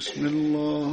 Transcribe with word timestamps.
بسم 0.00 0.26
الله. 0.26 0.89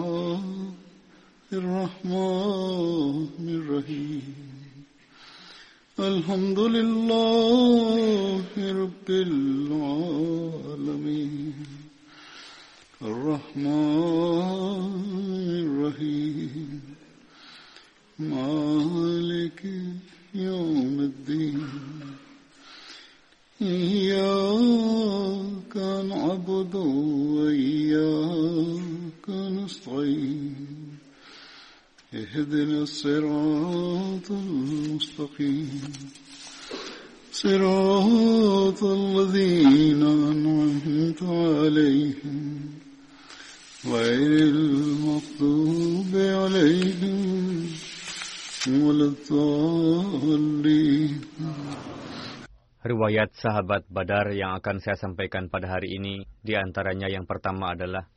Riwayat 52.87 53.35
sahabat 53.35 53.83
Badar 53.91 54.31
yang 54.31 54.55
akan 54.63 54.79
saya 54.79 54.95
sampaikan 54.95 55.51
pada 55.51 55.67
hari 55.67 55.99
ini, 55.99 56.23
di 56.39 56.55
antaranya 56.55 57.11
yang 57.11 57.27
pertama 57.27 57.75
adalah 57.75 58.07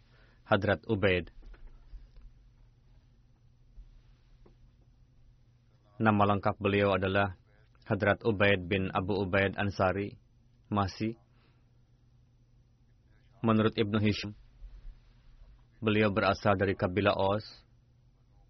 Hadrat 0.46 0.86
Ubaid. 0.86 1.26
Nama 5.98 6.22
lengkap 6.22 6.54
beliau 6.62 6.94
adalah 6.94 7.34
Hadrat 7.90 8.22
Ubaid 8.22 8.70
bin 8.70 8.94
Abu 8.94 9.18
Ubaid 9.18 9.58
Ansari, 9.58 10.14
Masih. 10.70 11.18
Menurut 13.42 13.74
Ibnu 13.74 13.98
Hisham, 13.98 14.38
beliau 15.82 16.14
berasal 16.14 16.54
dari 16.54 16.78
kabilah 16.78 17.18
Os, 17.18 17.42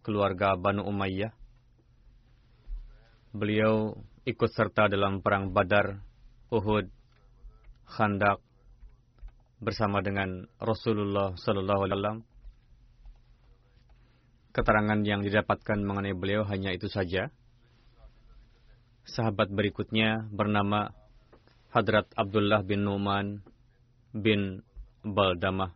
keluarga 0.04 0.52
Banu 0.52 0.84
Umayyah. 0.84 1.32
Beliau 3.32 3.96
ikut 4.28 4.52
serta 4.52 4.84
dalam 4.84 5.24
perang 5.24 5.48
Badar, 5.48 6.09
Uhud, 6.50 6.90
Khandak 7.86 8.42
bersama 9.62 10.02
dengan 10.02 10.50
Rasulullah 10.58 11.38
Sallallahu 11.38 11.80
Alaihi 11.86 11.94
Wasallam. 11.94 12.18
Keterangan 14.50 15.00
yang 15.06 15.22
didapatkan 15.22 15.78
mengenai 15.78 16.10
beliau 16.10 16.42
hanya 16.50 16.74
itu 16.74 16.90
saja. 16.90 17.30
Sahabat 19.06 19.54
berikutnya 19.54 20.26
bernama 20.26 20.90
Hadrat 21.70 22.10
Abdullah 22.18 22.66
bin 22.66 22.82
Numan 22.82 23.46
bin 24.10 24.66
Baldamah. 25.06 25.70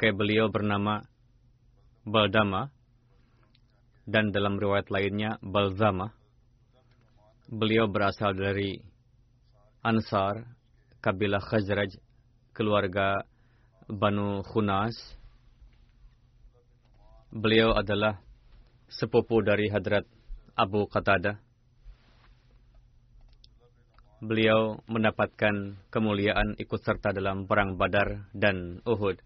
Kayak 0.00 0.16
beliau 0.16 0.48
bernama 0.48 1.04
Baldama 2.08 2.72
dan 4.08 4.32
dalam 4.32 4.56
riwayat 4.56 4.88
lainnya 4.88 5.36
Balzama. 5.44 6.19
Beliau 7.50 7.90
berasal 7.90 8.38
dari 8.38 8.78
Ansar, 9.82 10.46
kabilah 11.02 11.42
Khazraj, 11.42 11.98
keluarga 12.54 13.26
Banu 13.90 14.46
Khunas. 14.46 14.94
Beliau 17.34 17.74
adalah 17.74 18.22
sepupu 18.86 19.42
dari 19.42 19.66
Hadrat 19.66 20.06
Abu 20.54 20.86
Qatada. 20.86 21.42
Beliau 24.22 24.78
mendapatkan 24.86 25.74
kemuliaan 25.90 26.54
ikut 26.54 26.78
serta 26.86 27.10
dalam 27.10 27.50
perang 27.50 27.74
Badar 27.74 28.30
dan 28.30 28.78
Uhud. 28.86 29.18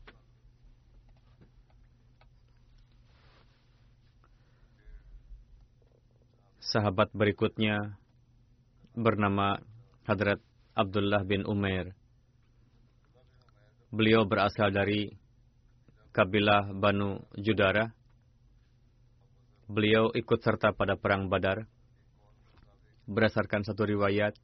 Sahabat 6.64 7.12
berikutnya 7.12 8.00
bernama 8.94 9.58
Hadrat 10.06 10.38
Abdullah 10.78 11.26
bin 11.26 11.42
Umair. 11.50 11.98
Beliau 13.90 14.22
berasal 14.22 14.70
dari 14.70 15.10
kabilah 16.14 16.70
Banu 16.70 17.18
Judara. 17.34 17.90
Beliau 19.66 20.14
ikut 20.14 20.38
serta 20.38 20.70
pada 20.70 20.94
perang 20.94 21.26
Badar. 21.26 21.66
Berdasarkan 23.10 23.66
satu 23.66 23.82
riwayat, 23.82 24.38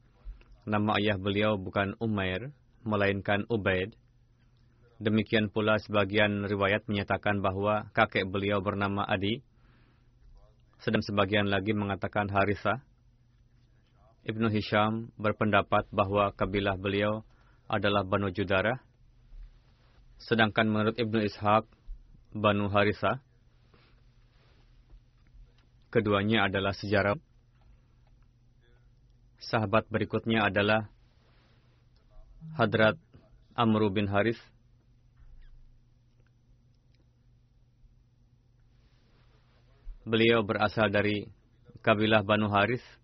nama 0.67 0.99
ayah 0.99 1.15
beliau 1.15 1.55
bukan 1.55 1.95
Umair, 2.03 2.51
melainkan 2.83 3.47
Ubaid. 3.47 3.95
Demikian 5.01 5.49
pula 5.49 5.79
sebagian 5.79 6.45
riwayat 6.45 6.85
menyatakan 6.91 7.39
bahwa 7.41 7.89
kakek 7.95 8.27
beliau 8.27 8.61
bernama 8.61 9.07
Adi, 9.07 9.41
sedang 10.83 11.01
sebagian 11.01 11.47
lagi 11.47 11.71
mengatakan 11.71 12.27
Harithah. 12.27 12.90
Ibnu 14.21 14.53
Hisham 14.53 15.09
berpendapat 15.17 15.89
bahwa 15.89 16.29
kabilah 16.37 16.77
beliau 16.77 17.25
adalah 17.65 18.05
Banu 18.05 18.29
Judara, 18.29 18.77
sedangkan 20.21 20.69
menurut 20.69 20.93
Ibnu 20.93 21.25
Ishaq, 21.25 21.65
Banu 22.29 22.69
Harithah. 22.69 23.17
Keduanya 25.89 26.45
adalah 26.45 26.71
sejarah. 26.77 27.17
Sahabat 29.41 29.89
berikutnya 29.89 30.45
adalah 30.45 30.85
Hadrat 32.61 33.01
Amru 33.57 33.89
bin 33.89 34.05
Harith. 34.05 34.39
Beliau 40.05 40.45
berasal 40.45 40.93
dari 40.93 41.25
kabilah 41.81 42.21
Banu 42.21 42.53
Harith. 42.53 43.00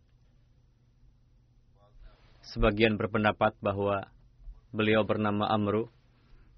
Sebagian 2.48 2.96
berpendapat 2.96 3.60
bahwa 3.60 4.08
beliau 4.72 5.04
bernama 5.04 5.52
Amru. 5.52 5.92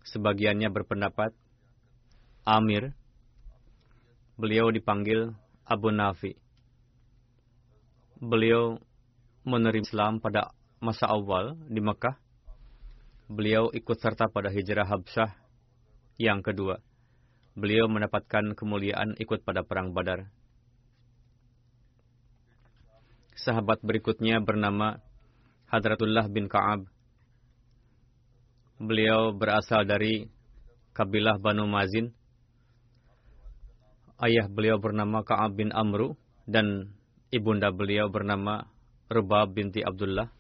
Sebagiannya 0.05 0.69
berpendapat 0.69 1.33
Amir. 2.45 2.93
Beliau 4.37 4.69
dipanggil 4.69 5.33
Abu 5.65 5.89
Nafi. 5.89 6.37
Beliau 8.21 8.77
menerima 9.49 9.81
Islam 9.81 10.21
pada 10.21 10.53
masa 10.77 11.09
awal 11.09 11.57
di 11.65 11.81
Mekah. 11.81 12.21
Beliau 13.25 13.73
ikut 13.73 13.97
serta 13.97 14.29
pada 14.29 14.53
hijrah 14.53 14.85
Habsah 14.85 15.33
yang 16.21 16.45
kedua. 16.45 16.77
Beliau 17.57 17.89
mendapatkan 17.89 18.53
kemuliaan 18.53 19.17
ikut 19.17 19.41
pada 19.41 19.65
perang 19.65 19.89
Badar. 19.89 20.29
Sahabat 23.33 23.81
berikutnya 23.81 24.37
bernama 24.43 25.01
Hadratullah 25.69 26.25
bin 26.25 26.49
Ka'ab. 26.49 26.89
Beliau 28.81 29.29
berasal 29.37 29.85
dari 29.85 30.25
kabilah 30.97 31.37
Banu 31.37 31.69
Mazin. 31.69 32.09
Ayah 34.17 34.49
beliau 34.49 34.81
bernama 34.81 35.21
Ka'ab 35.21 35.53
bin 35.53 35.69
Amru 35.69 36.17
dan 36.49 36.89
ibunda 37.29 37.69
beliau 37.69 38.09
bernama 38.09 38.65
Rubab 39.13 39.53
binti 39.53 39.85
Abdullah. 39.85 40.33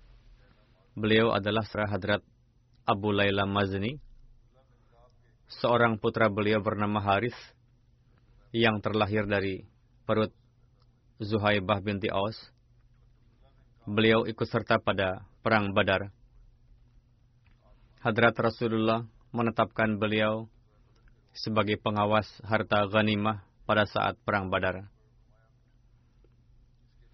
Beliau 0.97 1.29
adalah 1.29 1.61
Sarah 1.69 1.93
Hadrat 1.93 2.25
Abu 2.89 3.13
Layla 3.13 3.45
Mazni. 3.45 4.01
Seorang 5.61 6.01
putra 6.01 6.25
beliau 6.25 6.57
bernama 6.57 6.97
Haris 7.05 7.37
yang 8.49 8.81
terlahir 8.81 9.29
dari 9.29 9.61
perut 10.09 10.33
Zuhaibah 11.21 11.85
binti 11.85 12.09
Aus. 12.09 12.37
Beliau 13.89 14.29
ikut 14.29 14.45
serta 14.45 14.77
pada 14.77 15.25
Perang 15.41 15.73
Badar. 15.73 16.13
Hadrat 18.05 18.37
Rasulullah 18.37 19.01
menetapkan 19.33 19.97
beliau 19.97 20.45
sebagai 21.33 21.81
pengawas 21.81 22.29
harta 22.45 22.85
ghanimah 22.85 23.41
pada 23.65 23.89
saat 23.89 24.13
Perang 24.21 24.53
Badar. 24.53 24.85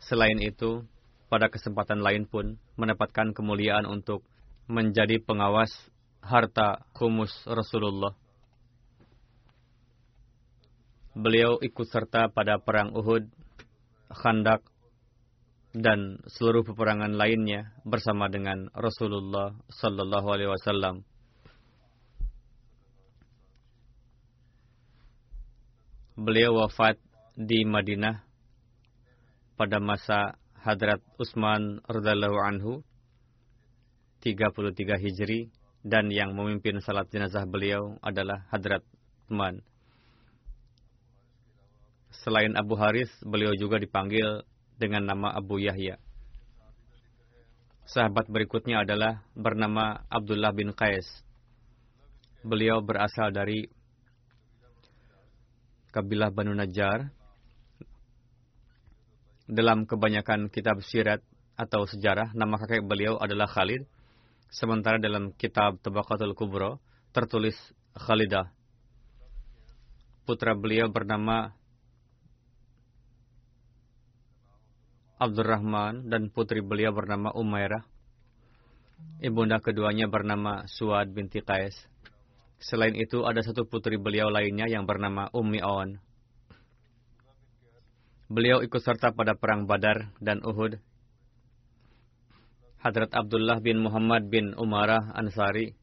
Selain 0.03 0.35
itu, 0.43 0.83
pada 1.31 1.47
kesempatan 1.47 2.03
lain 2.03 2.27
pun 2.27 2.59
mendapatkan 2.75 3.31
kemuliaan 3.31 3.87
untuk 3.87 4.27
menjadi 4.67 5.15
pengawas 5.23 5.71
harta 6.19 6.83
kumus 6.91 7.31
Rasulullah. 7.47 8.11
Beliau 11.15 11.55
ikut 11.63 11.87
serta 11.87 12.27
pada 12.27 12.59
perang 12.59 12.91
Uhud, 12.91 13.31
Khandak, 14.11 14.74
dan 15.75 16.23
seluruh 16.31 16.63
peperangan 16.63 17.11
lainnya 17.19 17.75
bersama 17.83 18.31
dengan 18.31 18.71
Rasulullah 18.71 19.51
Sallallahu 19.67 20.27
Alaihi 20.31 20.47
Wasallam. 20.47 21.03
Beliau 26.15 26.63
wafat 26.63 26.95
di 27.35 27.67
Madinah 27.67 28.23
pada 29.59 29.83
masa 29.83 30.39
Hadrat 30.63 31.03
Utsman 31.19 31.83
radhiyallahu 31.91 32.39
anhu 32.39 32.79
33 34.23 34.95
Hijri 34.95 35.51
dan 35.83 36.07
yang 36.07 36.31
memimpin 36.31 36.79
salat 36.79 37.11
jenazah 37.11 37.43
beliau 37.43 37.99
adalah 37.99 38.47
Hadrat 38.47 38.79
Utsman. 39.27 39.59
Selain 42.23 42.55
Abu 42.55 42.79
Haris, 42.79 43.11
beliau 43.27 43.51
juga 43.59 43.75
dipanggil 43.75 44.39
dengan 44.75 45.07
nama 45.07 45.31
Abu 45.31 45.59
Yahya. 45.59 45.99
Sahabat 47.85 48.25
berikutnya 48.27 48.81
adalah 48.81 49.21
bernama 49.37 50.03
Abdullah 50.09 50.51
bin 50.51 50.73
Qais. 50.73 51.05
Beliau 52.41 52.81
berasal 52.81 53.29
dari 53.29 53.69
kabilah 55.93 56.33
Banu 56.33 56.51
Najjar 56.57 57.13
dalam 59.45 59.85
kebanyakan 59.85 60.49
kitab 60.49 60.81
sirat 60.81 61.21
atau 61.55 61.85
sejarah, 61.87 62.33
nama 62.33 62.57
kakek 62.57 62.83
beliau 62.83 63.15
adalah 63.21 63.47
Khalid. 63.47 63.85
Sementara 64.49 64.97
dalam 64.97 65.31
kitab 65.37 65.77
Tabaqatul 65.85 66.33
Kubro 66.33 66.81
tertulis 67.13 67.55
Khalidah. 67.95 68.49
Putra 70.25 70.57
beliau 70.57 70.89
bernama 70.89 71.53
Abdurrahman 75.15 76.11
dan 76.11 76.27
putri 76.27 76.59
beliau 76.59 76.91
bernama 76.91 77.31
Umairah. 77.31 77.87
Ibunda 79.23 79.63
keduanya 79.63 80.11
bernama 80.11 80.67
Suad 80.67 81.07
binti 81.15 81.39
Qais. 81.39 81.71
Selain 82.59 82.91
itu 82.91 83.23
ada 83.23 83.39
satu 83.39 83.63
putri 83.63 83.95
beliau 83.95 84.27
lainnya 84.27 84.67
yang 84.67 84.83
bernama 84.83 85.31
Ummi 85.31 85.63
Awan. 85.63 86.03
Beliau 88.27 88.59
ikut 88.59 88.81
serta 88.83 89.15
pada 89.15 89.39
perang 89.39 89.63
Badar 89.63 90.11
dan 90.19 90.43
Uhud. 90.43 90.83
Hadrat 92.83 93.15
Abdullah 93.15 93.63
bin 93.63 93.79
Muhammad 93.79 94.27
bin 94.27 94.51
Umarah 94.59 95.15
Ansari 95.15 95.79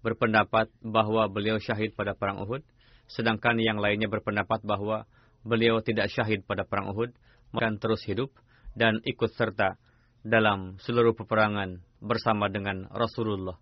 berpendapat 0.00 0.72
bahwa 0.80 1.28
beliau 1.28 1.60
syahid 1.60 1.92
pada 1.92 2.16
perang 2.16 2.40
Uhud, 2.48 2.64
sedangkan 3.12 3.60
yang 3.60 3.76
lainnya 3.76 4.08
berpendapat 4.08 4.64
bahwa 4.64 5.04
beliau 5.44 5.84
tidak 5.84 6.08
syahid 6.08 6.48
pada 6.48 6.64
perang 6.64 6.88
Uhud, 6.96 7.12
akan 7.52 7.76
terus 7.76 8.00
hidup 8.08 8.32
dan 8.76 9.02
ikut 9.02 9.30
serta 9.34 9.76
dalam 10.20 10.78
seluruh 10.84 11.16
peperangan 11.16 11.80
bersama 12.00 12.48
dengan 12.52 12.88
Rasulullah 12.92 13.56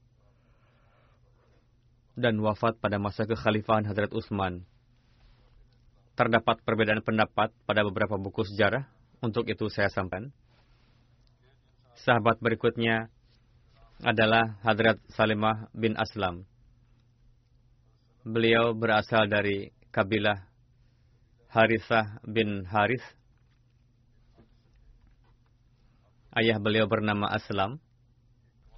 dan 2.18 2.42
wafat 2.42 2.82
pada 2.82 2.98
masa 2.98 3.22
kekhalifahan 3.24 3.86
Hadrat 3.86 4.10
Utsman 4.10 4.66
terdapat 6.18 6.58
perbedaan 6.66 6.98
pendapat 7.06 7.54
pada 7.62 7.86
beberapa 7.86 8.18
buku 8.18 8.42
sejarah. 8.42 8.90
Untuk 9.22 9.46
itu 9.46 9.70
saya 9.70 9.86
sampaikan. 9.90 10.34
Sahabat 12.02 12.42
berikutnya 12.42 13.10
adalah 14.02 14.58
Hadrat 14.66 14.98
Salimah 15.14 15.70
bin 15.74 15.94
Aslam. 15.98 16.46
Beliau 18.22 18.74
berasal 18.74 19.30
dari 19.30 19.70
kabilah 19.94 20.42
Harithah 21.50 22.22
bin 22.26 22.66
Harith. 22.66 23.06
Ayah 26.38 26.62
beliau 26.62 26.86
bernama 26.86 27.26
Aslam. 27.34 27.82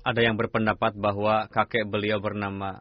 Ada 0.00 0.24
yang 0.24 0.40
berpendapat 0.40 0.96
bahwa 0.96 1.44
kakek 1.52 1.84
beliau 1.84 2.16
bernama 2.16 2.80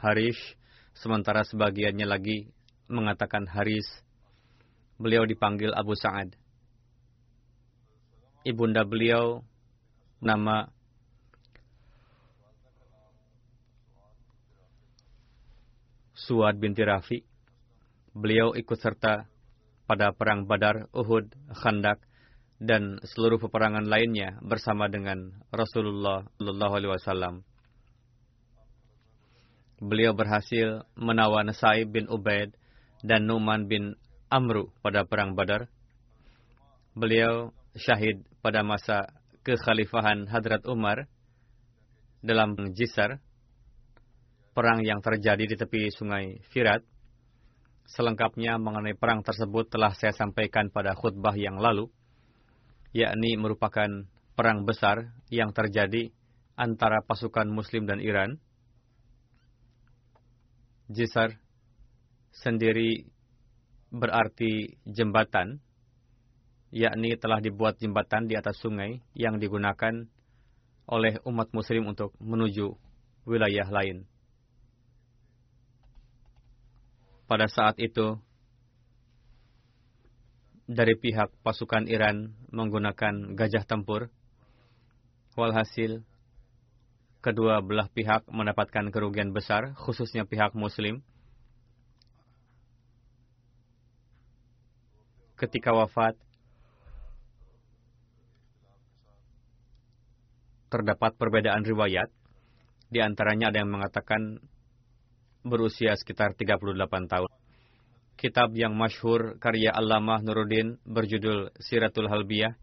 Harish, 0.00 0.56
sementara 0.96 1.44
sebagiannya 1.44 2.08
lagi 2.08 2.48
mengatakan 2.88 3.44
Haris. 3.44 3.84
Beliau 4.96 5.28
dipanggil 5.28 5.68
Abu 5.76 5.92
Sa'ad. 5.92 6.32
Ibunda 8.48 8.88
beliau 8.88 9.44
nama 10.24 10.72
Suad 16.16 16.56
binti 16.56 16.80
Rafi. 16.80 17.20
Beliau 18.16 18.56
ikut 18.56 18.80
serta 18.80 19.28
pada 19.84 20.16
perang 20.16 20.48
Badar, 20.48 20.88
Uhud, 20.96 21.28
Khandak, 21.52 22.00
dan 22.56 22.96
seluruh 23.04 23.36
peperangan 23.36 23.84
lainnya 23.84 24.40
bersama 24.40 24.88
dengan 24.88 25.36
Rasulullah 25.52 26.24
Shallallahu 26.40 26.74
Alaihi 26.76 26.92
Wasallam. 26.96 27.34
Beliau 29.76 30.16
berhasil 30.16 30.88
menawan 30.96 31.52
Sa'ib 31.52 31.92
bin 31.92 32.08
Ubaid 32.08 32.56
dan 33.04 33.28
Numan 33.28 33.68
bin 33.68 33.92
Amru 34.32 34.72
pada 34.80 35.04
perang 35.04 35.36
Badar. 35.36 35.68
Beliau 36.96 37.52
syahid 37.76 38.24
pada 38.40 38.64
masa 38.64 39.12
kekhalifahan 39.44 40.24
Hadrat 40.32 40.64
Umar 40.64 41.04
dalam 42.24 42.56
Jisar, 42.72 43.20
perang 44.56 44.80
yang 44.80 45.04
terjadi 45.04 45.44
di 45.44 45.56
tepi 45.60 45.92
sungai 45.92 46.40
Firat. 46.48 46.80
Selengkapnya 47.86 48.58
mengenai 48.58 48.98
perang 48.98 49.22
tersebut 49.22 49.70
telah 49.70 49.94
saya 49.94 50.10
sampaikan 50.10 50.72
pada 50.72 50.96
khutbah 50.96 51.36
yang 51.38 51.60
lalu, 51.60 51.86
yakni 52.96 53.36
merupakan 53.36 54.08
perang 54.32 54.64
besar 54.64 55.12
yang 55.28 55.52
terjadi 55.52 56.08
antara 56.56 57.04
pasukan 57.04 57.44
Muslim 57.52 57.84
dan 57.84 58.00
Iran. 58.00 58.40
Jisar 60.88 61.36
sendiri 62.32 63.04
berarti 63.92 64.80
jembatan, 64.88 65.60
yakni 66.72 67.20
telah 67.20 67.44
dibuat 67.44 67.76
jembatan 67.76 68.32
di 68.32 68.34
atas 68.38 68.56
sungai 68.64 69.04
yang 69.12 69.36
digunakan 69.36 70.08
oleh 70.86 71.18
umat 71.26 71.50
muslim 71.50 71.90
untuk 71.90 72.14
menuju 72.22 72.78
wilayah 73.26 73.66
lain. 73.66 74.06
Pada 77.26 77.50
saat 77.50 77.74
itu, 77.82 78.22
dari 80.66 80.98
pihak 80.98 81.30
pasukan 81.46 81.86
Iran 81.86 82.34
menggunakan 82.50 83.38
gajah 83.38 83.62
tempur, 83.62 84.10
walhasil 85.38 86.02
kedua 87.22 87.62
belah 87.62 87.86
pihak 87.90 88.26
mendapatkan 88.26 88.90
kerugian 88.90 89.30
besar, 89.30 89.78
khususnya 89.78 90.26
pihak 90.26 90.58
muslim, 90.58 91.06
ketika 95.38 95.70
wafat 95.70 96.18
terdapat 100.66 101.14
perbedaan 101.14 101.62
riwayat. 101.62 102.10
Di 102.86 103.02
antaranya 103.02 103.50
ada 103.50 103.62
yang 103.62 103.70
mengatakan 103.70 104.38
berusia 105.42 105.94
sekitar 105.98 106.34
38 106.38 107.10
tahun. 107.10 107.30
Kitab 108.16 108.56
yang 108.56 108.72
masyhur 108.72 109.36
karya 109.36 109.72
Allamah 109.72 110.24
Nuruddin 110.24 110.80
berjudul 110.88 111.52
Siratul 111.60 112.08
Halbiyah 112.08 112.56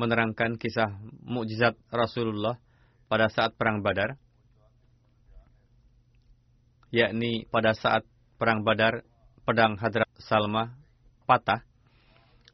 menerangkan 0.00 0.56
kisah 0.56 0.96
mukjizat 1.24 1.76
Rasulullah 1.92 2.56
pada 3.12 3.28
saat 3.28 3.52
perang 3.60 3.84
Badar. 3.84 4.16
Yakni 6.88 7.44
pada 7.52 7.76
saat 7.76 8.08
perang 8.40 8.64
Badar 8.64 9.04
pedang 9.44 9.76
Hadrat 9.76 10.08
Salma 10.16 10.72
patah 11.28 11.62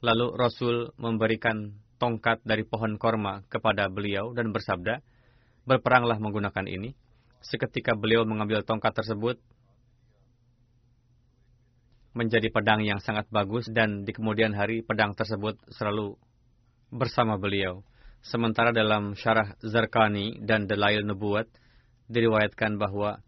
Lalu 0.05 0.27
Rasul 0.37 0.77
memberikan 1.01 1.73
tongkat 1.97 2.45
dari 2.45 2.69
pohon 2.69 3.01
korma 3.01 3.41
kepada 3.49 3.89
beliau 3.89 4.37
dan 4.37 4.53
bersabda, 4.53 5.01
berperanglah 5.65 6.21
menggunakan 6.21 6.69
ini. 6.69 6.93
Seketika 7.41 7.97
beliau 7.97 8.29
mengambil 8.29 8.61
tongkat 8.61 8.93
tersebut, 8.93 9.41
menjadi 12.17 12.49
pedang 12.49 12.81
yang 12.81 12.97
sangat 12.97 13.29
bagus 13.29 13.69
dan 13.69 14.09
di 14.09 14.17
kemudian 14.17 14.57
hari 14.57 14.81
pedang 14.81 15.13
tersebut 15.13 15.61
selalu 15.69 16.17
bersama 16.89 17.37
beliau. 17.37 17.85
Sementara 18.25 18.73
dalam 18.73 19.13
syarah 19.13 19.53
Zarkani 19.61 20.41
dan 20.41 20.65
Delail 20.65 21.05
Nubuat 21.05 21.45
diriwayatkan 22.09 22.81
bahwa 22.81 23.21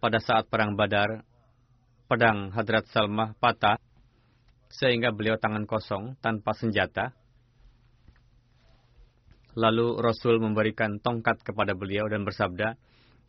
pada 0.00 0.18
saat 0.18 0.48
perang 0.48 0.72
Badar, 0.80 1.28
pedang 2.08 2.56
Hadrat 2.56 2.88
Salmah 2.88 3.36
patah 3.36 3.76
sehingga 4.72 5.12
beliau 5.12 5.36
tangan 5.36 5.68
kosong 5.68 6.16
tanpa 6.24 6.56
senjata. 6.56 7.12
Lalu 9.58 10.00
Rasul 10.00 10.40
memberikan 10.40 11.02
tongkat 11.04 11.44
kepada 11.44 11.76
beliau 11.76 12.08
dan 12.08 12.24
bersabda, 12.24 12.78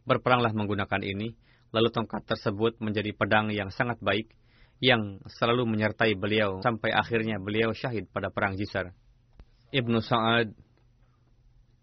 berperanglah 0.07 0.53
menggunakan 0.55 1.01
ini 1.03 1.48
Lalu 1.69 1.89
tongkat 1.93 2.25
tersebut 2.25 2.81
menjadi 2.81 3.13
pedang 3.13 3.53
yang 3.53 3.69
sangat 3.69 4.01
baik 4.01 4.33
yang 4.79 5.19
selalu 5.27 5.67
menyertai 5.67 6.15
beliau 6.15 6.63
sampai 6.63 6.95
akhirnya 6.95 7.37
beliau 7.37 7.75
syahid 7.75 8.07
pada 8.09 8.31
perang 8.31 8.55
Jisar. 8.55 8.95
Ibnu 9.69 9.99
Sa'ad 10.01 10.49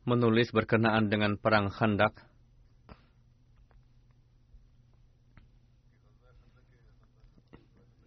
menulis 0.08 0.50
berkenaan 0.50 1.06
dengan 1.12 1.36
perang 1.38 1.70
Khandak 1.70 2.14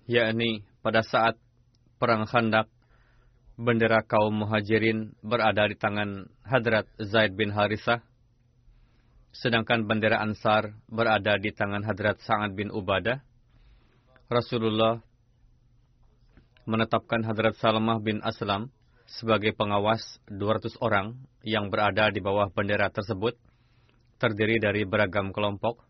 yakni 0.10 0.66
pada 0.82 1.06
saat 1.06 1.38
perang 2.02 2.26
Khandak 2.26 2.66
bendera 3.60 4.02
kaum 4.02 4.42
Muhajirin 4.42 5.14
berada 5.22 5.70
di 5.70 5.78
tangan 5.78 6.26
Hadrat 6.42 6.90
Zaid 6.98 7.38
bin 7.38 7.54
Harithah 7.54 8.02
sedangkan 9.30 9.86
bendera 9.86 10.22
Ansar 10.22 10.74
berada 10.90 11.38
di 11.38 11.54
tangan 11.54 11.86
Hadrat 11.86 12.20
Sa'ad 12.26 12.58
bin 12.58 12.74
Ubadah, 12.74 13.22
Rasulullah 14.30 15.02
menetapkan 16.70 17.26
Hadrat 17.26 17.58
Salamah 17.58 17.98
bin 17.98 18.22
Aslam 18.22 18.70
sebagai 19.10 19.58
pengawas 19.58 20.22
200 20.30 20.78
orang 20.86 21.18
yang 21.42 21.74
berada 21.74 22.14
di 22.14 22.22
bawah 22.22 22.54
bendera 22.54 22.94
tersebut, 22.94 23.34
terdiri 24.22 24.62
dari 24.62 24.86
beragam 24.86 25.34
kelompok. 25.34 25.82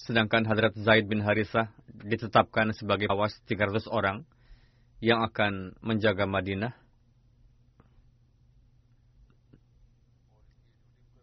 Sedangkan 0.00 0.46
Hadrat 0.46 0.72
Zaid 0.78 1.10
bin 1.10 1.20
Harisah 1.20 1.68
ditetapkan 2.06 2.70
sebagai 2.72 3.10
pengawas 3.10 3.36
300 3.44 3.90
orang 3.90 4.22
yang 5.02 5.20
akan 5.20 5.76
menjaga 5.82 6.24
Madinah 6.24 6.85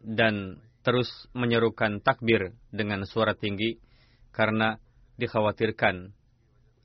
dan 0.04 0.60
terus 0.84 1.08
menyerukan 1.32 2.04
takbir 2.04 2.52
dengan 2.68 3.08
suara 3.08 3.32
tinggi 3.32 3.80
karena 4.36 4.76
dikhawatirkan 5.16 6.12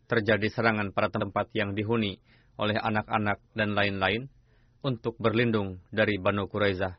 terjadi 0.08 0.48
serangan 0.50 0.96
pada 0.96 1.12
tempat 1.12 1.52
yang 1.52 1.76
dihuni 1.76 2.18
oleh 2.56 2.80
anak-anak 2.80 3.44
dan 3.54 3.76
lain-lain 3.76 4.32
untuk 4.80 5.20
berlindung 5.20 5.84
dari 5.92 6.16
Banu 6.16 6.48
Quraizah. 6.48 6.96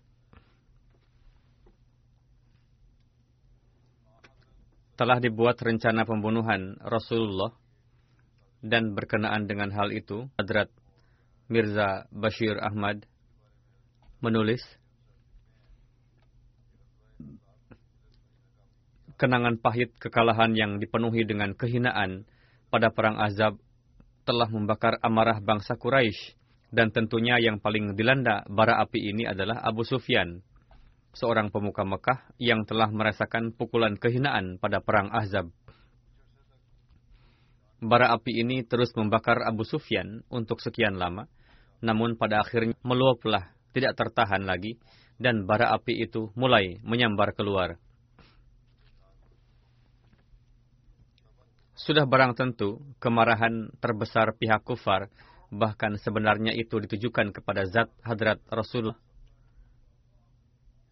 Telah 5.00 5.16
dibuat 5.16 5.56
rencana 5.56 6.04
pembunuhan 6.04 6.76
Rasulullah 6.84 7.56
dan 8.60 8.92
berkenaan 8.92 9.48
dengan 9.48 9.72
hal 9.72 9.96
itu, 9.96 10.28
Hadrat 10.36 10.68
Mirza 11.48 12.04
Bashir 12.12 12.60
Ahmad 12.60 13.08
menulis, 14.20 14.60
kenangan 19.20 19.60
pahit 19.60 19.92
kekalahan 20.00 20.56
yang 20.56 20.80
dipenuhi 20.80 21.28
dengan 21.28 21.52
kehinaan 21.52 22.24
pada 22.72 22.88
perang 22.88 23.20
Azab 23.20 23.60
telah 24.24 24.48
membakar 24.48 24.96
amarah 25.04 25.44
bangsa 25.44 25.76
Quraisy 25.76 26.40
dan 26.72 26.88
tentunya 26.88 27.36
yang 27.36 27.60
paling 27.60 27.92
dilanda 27.92 28.48
bara 28.48 28.80
api 28.80 29.12
ini 29.12 29.28
adalah 29.28 29.60
Abu 29.60 29.84
Sufyan, 29.84 30.40
seorang 31.12 31.52
pemuka 31.52 31.84
Mekah 31.84 32.32
yang 32.40 32.64
telah 32.64 32.88
merasakan 32.88 33.52
pukulan 33.52 34.00
kehinaan 34.00 34.56
pada 34.56 34.80
perang 34.80 35.12
Azab. 35.12 35.52
Bara 37.84 38.16
api 38.16 38.40
ini 38.40 38.64
terus 38.64 38.94
membakar 38.96 39.44
Abu 39.44 39.68
Sufyan 39.68 40.24
untuk 40.32 40.64
sekian 40.64 40.96
lama, 40.96 41.28
namun 41.84 42.16
pada 42.16 42.40
akhirnya 42.40 42.76
meluaplah, 42.86 43.52
tidak 43.76 43.98
tertahan 43.98 44.46
lagi, 44.46 44.78
dan 45.20 45.44
bara 45.44 45.74
api 45.74 46.06
itu 46.08 46.30
mulai 46.38 46.78
menyambar 46.86 47.34
keluar. 47.34 47.80
Sudah 51.80 52.04
barang 52.04 52.36
tentu, 52.36 52.76
kemarahan 53.00 53.72
terbesar 53.80 54.36
pihak 54.36 54.60
kufar, 54.68 55.08
bahkan 55.48 55.96
sebenarnya 55.96 56.52
itu 56.52 56.76
ditujukan 56.76 57.32
kepada 57.32 57.64
zat 57.64 57.88
hadrat 58.04 58.36
Rasulullah. 58.52 59.00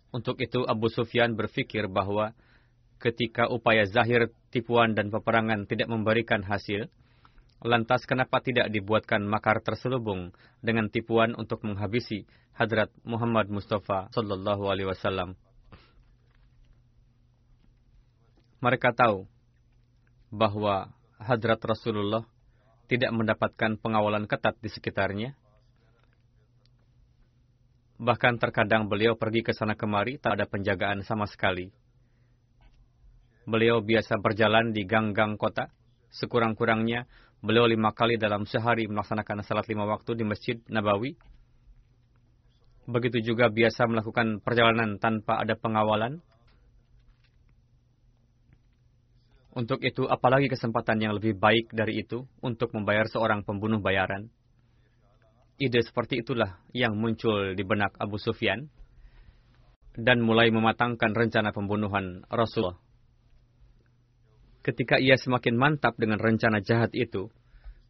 Untuk 0.08 0.40
itu 0.40 0.64
Abu 0.64 0.88
Sufyan 0.88 1.36
berfikir 1.36 1.92
bahwa 1.92 2.32
ketika 3.04 3.52
upaya 3.52 3.84
zahir 3.84 4.32
tipuan 4.48 4.96
dan 4.96 5.12
peperangan 5.12 5.68
tidak 5.68 5.92
memberikan 5.92 6.40
hasil, 6.40 6.88
lantas 7.60 8.08
kenapa 8.08 8.40
tidak 8.40 8.72
dibuatkan 8.72 9.20
makar 9.28 9.60
terselubung 9.60 10.32
dengan 10.64 10.88
tipuan 10.88 11.36
untuk 11.36 11.68
menghabisi 11.68 12.24
hadrat 12.56 12.88
Muhammad 13.04 13.52
Mustafa 13.52 14.08
sallallahu 14.16 14.64
alaihi 14.72 14.88
wasallam. 14.88 15.36
Mereka 18.64 18.96
tahu 18.96 19.28
bahwa 20.28 20.92
Hadrat 21.18 21.58
Rasulullah 21.64 22.22
tidak 22.88 23.12
mendapatkan 23.12 23.76
pengawalan 23.80 24.24
ketat 24.24 24.56
di 24.60 24.70
sekitarnya. 24.72 25.36
Bahkan 27.98 28.38
terkadang 28.38 28.86
beliau 28.86 29.18
pergi 29.18 29.42
ke 29.42 29.50
sana 29.50 29.74
kemari 29.74 30.16
tak 30.22 30.38
ada 30.38 30.46
penjagaan 30.46 31.02
sama 31.02 31.26
sekali. 31.26 31.68
Beliau 33.48 33.82
biasa 33.82 34.20
berjalan 34.20 34.70
di 34.70 34.84
gang-gang 34.84 35.34
kota. 35.40 35.72
Sekurang-kurangnya, 36.08 37.04
beliau 37.44 37.68
lima 37.68 37.92
kali 37.92 38.16
dalam 38.16 38.48
sehari 38.48 38.88
melaksanakan 38.88 39.44
salat 39.44 39.66
lima 39.68 39.84
waktu 39.84 40.16
di 40.16 40.24
Masjid 40.24 40.56
Nabawi. 40.68 41.16
Begitu 42.88 43.32
juga 43.32 43.52
biasa 43.52 43.84
melakukan 43.84 44.40
perjalanan 44.40 44.96
tanpa 44.96 45.40
ada 45.44 45.52
pengawalan 45.58 46.24
Untuk 49.56 49.80
itu, 49.80 50.04
apalagi 50.04 50.52
kesempatan 50.52 51.00
yang 51.00 51.16
lebih 51.16 51.36
baik 51.36 51.72
dari 51.72 52.04
itu 52.04 52.28
untuk 52.44 52.72
membayar 52.76 53.08
seorang 53.08 53.42
pembunuh 53.42 53.80
bayaran? 53.80 54.28
Ide 55.58 55.82
seperti 55.82 56.22
itulah 56.22 56.62
yang 56.70 56.94
muncul 56.94 57.56
di 57.56 57.64
benak 57.66 57.96
Abu 57.98 58.20
Sufyan 58.20 58.70
dan 59.98 60.22
mulai 60.22 60.54
mematangkan 60.54 61.10
rencana 61.10 61.50
pembunuhan 61.50 62.22
Rasulullah. 62.30 62.78
Ketika 64.62 65.02
ia 65.02 65.18
semakin 65.18 65.58
mantap 65.58 65.98
dengan 65.98 66.22
rencana 66.22 66.62
jahat 66.62 66.94
itu, 66.94 67.26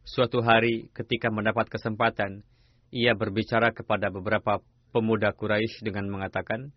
suatu 0.01 0.41
hari 0.41 0.89
ketika 0.97 1.29
mendapat 1.29 1.69
kesempatan, 1.69 2.41
ia 2.89 3.13
berbicara 3.13 3.69
kepada 3.69 4.09
beberapa 4.09 4.57
pemuda 4.89 5.29
Quraisy 5.37 5.85
dengan 5.85 6.09
mengatakan, 6.09 6.73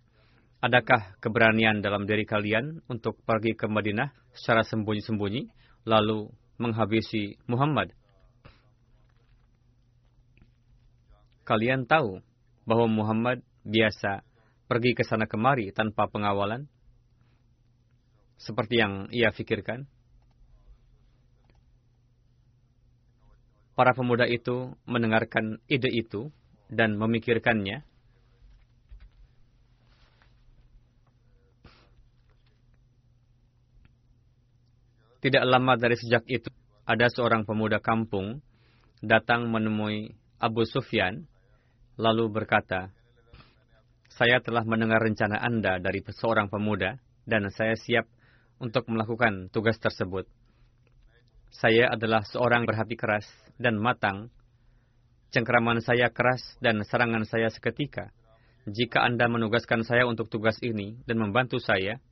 Adakah 0.62 1.18
keberanian 1.18 1.82
dalam 1.82 2.06
diri 2.06 2.22
kalian 2.22 2.86
untuk 2.86 3.18
pergi 3.26 3.58
ke 3.58 3.66
Madinah 3.66 4.14
secara 4.30 4.62
sembunyi-sembunyi, 4.62 5.50
lalu 5.90 6.30
menghabisi 6.62 7.34
Muhammad? 7.50 7.90
Kalian 11.42 11.82
tahu 11.90 12.22
bahwa 12.62 12.86
Muhammad 12.86 13.42
biasa 13.66 14.22
pergi 14.70 14.94
ke 14.94 15.02
sana 15.02 15.26
kemari 15.26 15.74
tanpa 15.74 16.06
pengawalan? 16.06 16.70
Seperti 18.38 18.78
yang 18.78 19.10
ia 19.10 19.34
pikirkan. 19.34 19.90
Para 23.74 23.98
pemuda 23.98 24.30
itu 24.30 24.78
mendengarkan 24.86 25.58
ide 25.66 25.90
itu 25.90 26.30
dan 26.70 26.94
memikirkannya 26.94 27.82
Tidak 35.22 35.46
lama 35.46 35.78
dari 35.78 35.94
sejak 35.94 36.26
itu, 36.26 36.50
ada 36.82 37.06
seorang 37.06 37.46
pemuda 37.46 37.78
kampung 37.78 38.42
datang 38.98 39.46
menemui 39.46 40.18
Abu 40.42 40.66
Sufyan, 40.66 41.30
lalu 41.94 42.26
berkata, 42.26 42.90
Saya 44.10 44.42
telah 44.42 44.66
mendengar 44.66 44.98
rencana 44.98 45.38
Anda 45.38 45.78
dari 45.78 46.02
seorang 46.02 46.50
pemuda, 46.50 46.98
dan 47.22 47.46
saya 47.54 47.78
siap 47.78 48.10
untuk 48.58 48.90
melakukan 48.90 49.46
tugas 49.54 49.78
tersebut. 49.78 50.26
Saya 51.54 51.94
adalah 51.94 52.26
seorang 52.26 52.66
berhati 52.66 52.98
keras 52.98 53.30
dan 53.62 53.78
matang. 53.78 54.26
Cengkraman 55.30 55.78
saya 55.86 56.10
keras 56.10 56.42
dan 56.58 56.82
serangan 56.82 57.22
saya 57.22 57.46
seketika. 57.46 58.10
jika 58.62 59.02
Anda 59.02 59.26
menugaskan 59.26 59.86
saya 59.86 60.02
untuk 60.06 60.30
tugas 60.30 60.58
ini 60.62 60.98
dan 61.06 61.18
membantu 61.18 61.58
saya, 61.62 62.02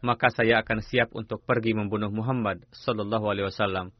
maka 0.00 0.30
saya 0.30 0.62
akan 0.62 0.78
siap 0.84 1.10
untuk 1.14 1.42
pergi 1.42 1.74
membunuh 1.74 2.10
Muhammad 2.10 2.62
sallallahu 2.70 3.26
alaihi 3.26 3.46
wasallam. 3.50 3.90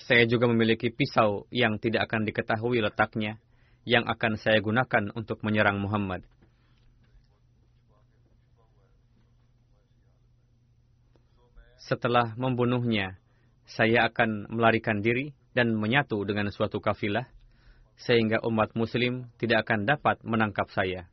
Saya 0.00 0.26
juga 0.26 0.50
memiliki 0.50 0.90
pisau 0.90 1.46
yang 1.54 1.78
tidak 1.78 2.10
akan 2.10 2.26
diketahui 2.26 2.82
letaknya 2.82 3.38
yang 3.86 4.08
akan 4.08 4.36
saya 4.40 4.58
gunakan 4.58 5.12
untuk 5.14 5.40
menyerang 5.46 5.78
Muhammad. 5.78 6.24
Setelah 11.80 12.38
membunuhnya, 12.38 13.18
saya 13.66 14.06
akan 14.06 14.50
melarikan 14.50 15.02
diri 15.02 15.34
dan 15.54 15.74
menyatu 15.74 16.22
dengan 16.22 16.46
suatu 16.54 16.78
kafilah, 16.78 17.26
sehingga 17.98 18.38
umat 18.46 18.74
muslim 18.78 19.26
tidak 19.42 19.66
akan 19.66 19.86
dapat 19.90 20.22
menangkap 20.22 20.70
saya. 20.70 21.10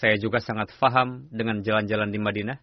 Saya 0.00 0.16
juga 0.16 0.40
sangat 0.40 0.72
faham 0.76 1.28
dengan 1.28 1.60
jalan-jalan 1.60 2.08
di 2.08 2.20
Madinah. 2.20 2.58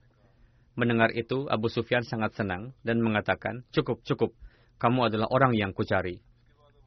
Mendengar 0.80 1.12
itu, 1.14 1.46
Abu 1.52 1.68
Sufyan 1.68 2.02
sangat 2.08 2.40
senang 2.40 2.72
dan 2.82 3.04
mengatakan, 3.04 3.68
cukup, 3.76 4.02
cukup, 4.08 4.32
kamu 4.80 5.12
adalah 5.12 5.28
orang 5.30 5.54
yang 5.54 5.76
kucari. 5.76 6.24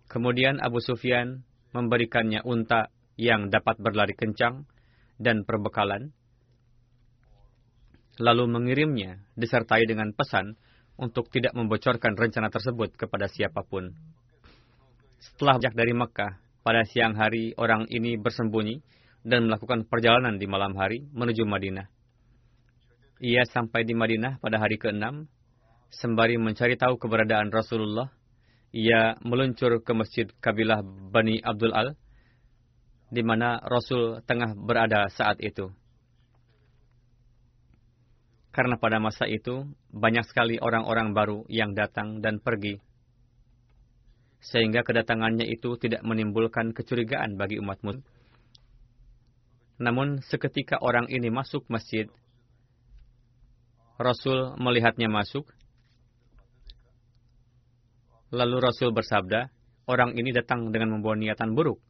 Kemudian 0.09 0.59
Abu 0.59 0.81
Sufyan 0.81 1.45
memberikannya 1.77 2.45
unta 2.45 2.89
yang 3.21 3.53
dapat 3.53 3.81
berlari 3.81 4.17
kencang 4.17 4.65
dan 5.21 5.45
perbekalan, 5.45 6.13
lalu 8.21 8.45
mengirimnya 8.49 9.25
disertai 9.37 9.85
dengan 9.89 10.13
pesan 10.13 10.57
untuk 11.01 11.33
tidak 11.33 11.57
membocorkan 11.57 12.17
rencana 12.17 12.53
tersebut 12.53 12.97
kepada 12.97 13.29
siapa 13.29 13.65
pun. 13.65 13.93
Setelah 15.23 15.57
sejak 15.61 15.75
dari 15.79 15.95
Mekah, 15.97 16.33
pada 16.63 16.83
siang 16.85 17.17
hari 17.17 17.55
orang 17.57 17.89
ini 17.89 18.19
bersembunyi 18.19 18.83
dan 19.23 19.47
melakukan 19.47 19.87
perjalanan 19.87 20.39
di 20.39 20.47
malam 20.51 20.75
hari 20.75 21.07
menuju 21.15 21.47
Madinah. 21.47 21.87
Ia 23.23 23.47
sampai 23.47 23.87
di 23.87 23.95
Madinah 23.95 24.43
pada 24.43 24.59
hari 24.59 24.83
ke-6, 24.83 25.31
sembari 25.95 26.43
mencari 26.43 26.75
tahu 26.75 26.99
keberadaan 26.99 27.55
Rasulullah, 27.55 28.11
ia 28.75 29.15
meluncur 29.23 29.79
ke 29.85 29.93
masjid 29.95 30.27
kabilah 30.43 30.83
Bani 30.83 31.39
Abdul 31.39 31.71
Al, 31.71 31.95
di 33.13 33.23
mana 33.23 33.63
Rasul 33.63 34.25
tengah 34.27 34.59
berada 34.59 35.07
saat 35.13 35.39
itu. 35.39 35.71
Karena 38.53 38.77
pada 38.77 39.01
masa 39.01 39.25
itu 39.29 39.65
banyak 39.93 40.29
sekali 40.29 40.61
orang-orang 40.61 41.17
baru 41.17 41.45
yang 41.49 41.73
datang 41.73 42.21
dan 42.21 42.41
pergi. 42.41 42.81
Sehingga 44.43 44.83
kedatangannya 44.83 45.47
itu 45.47 45.79
tidak 45.79 46.03
menimbulkan 46.05 46.75
kecurigaan 46.75 47.39
bagi 47.41 47.63
umat 47.63 47.81
muslim. 47.81 48.05
Namun 49.83 50.23
seketika 50.23 50.79
orang 50.79 51.11
ini 51.11 51.27
masuk 51.27 51.67
masjid, 51.67 52.07
Rasul 53.99 54.55
melihatnya 54.55 55.11
masuk. 55.11 55.51
Lalu 58.31 58.63
Rasul 58.63 58.95
bersabda, 58.95 59.51
orang 59.91 60.15
ini 60.15 60.31
datang 60.31 60.71
dengan 60.71 60.95
membawa 60.97 61.19
niatan 61.19 61.59
buruk. 61.59 61.83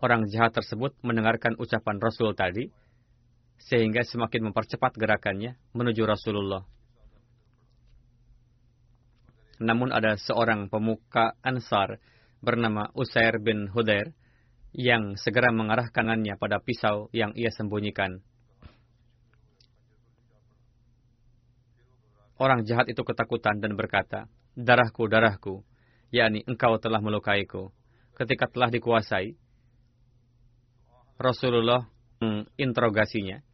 Orang 0.00 0.32
jahat 0.32 0.56
tersebut 0.56 0.96
mendengarkan 1.04 1.60
ucapan 1.60 2.00
Rasul 2.00 2.32
tadi, 2.32 2.72
sehingga 3.60 4.00
semakin 4.00 4.48
mempercepat 4.48 4.96
gerakannya 4.96 5.60
menuju 5.76 6.08
Rasulullah. 6.08 6.64
Namun 9.60 9.92
ada 9.92 10.16
seorang 10.16 10.72
pemuka 10.72 11.36
Ansar 11.44 12.00
bernama 12.40 12.88
Usair 12.96 13.36
bin 13.44 13.68
Hudair 13.68 14.16
yang 14.70 15.18
segera 15.18 15.50
mengarahkan 15.50 15.92
tangannya 15.92 16.38
pada 16.38 16.62
pisau 16.62 17.10
yang 17.10 17.34
ia 17.34 17.50
sembunyikan. 17.50 18.22
Orang 22.40 22.64
jahat 22.64 22.88
itu 22.88 23.04
ketakutan 23.04 23.60
dan 23.60 23.76
berkata, 23.76 24.24
Darahku, 24.56 25.06
darahku, 25.10 25.60
yakni 26.08 26.40
engkau 26.48 26.80
telah 26.80 26.98
melukaiku. 27.04 27.68
Ketika 28.16 28.48
telah 28.48 28.72
dikuasai, 28.72 29.36
Rasulullah 31.20 31.84
menginterogasinya 32.20 33.44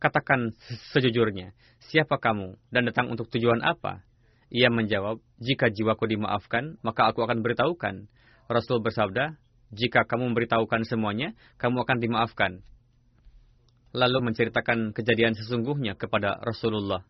Katakan 0.00 0.56
sejujurnya, 0.96 1.52
siapa 1.92 2.16
kamu 2.16 2.56
dan 2.72 2.88
datang 2.88 3.12
untuk 3.12 3.28
tujuan 3.36 3.60
apa? 3.60 4.00
Ia 4.48 4.72
menjawab, 4.72 5.20
jika 5.36 5.68
jiwaku 5.68 6.08
dimaafkan, 6.08 6.80
maka 6.80 7.12
aku 7.12 7.20
akan 7.20 7.44
beritahukan. 7.44 8.08
Rasul 8.48 8.80
bersabda, 8.80 9.36
jika 9.70 10.02
kamu 10.02 10.34
memberitahukan 10.34 10.82
semuanya, 10.82 11.34
kamu 11.58 11.86
akan 11.86 11.98
dimaafkan. 12.02 12.52
Lalu 13.94 14.30
menceritakan 14.30 14.90
kejadian 14.94 15.34
sesungguhnya 15.38 15.94
kepada 15.94 16.38
Rasulullah. 16.42 17.06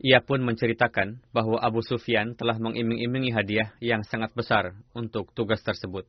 Ia 0.00 0.24
pun 0.24 0.40
menceritakan 0.40 1.20
bahwa 1.30 1.60
Abu 1.60 1.84
Sufyan 1.84 2.32
telah 2.32 2.56
mengiming-imingi 2.56 3.30
hadiah 3.36 3.76
yang 3.84 4.00
sangat 4.02 4.32
besar 4.32 4.72
untuk 4.96 5.28
tugas 5.36 5.60
tersebut. 5.60 6.08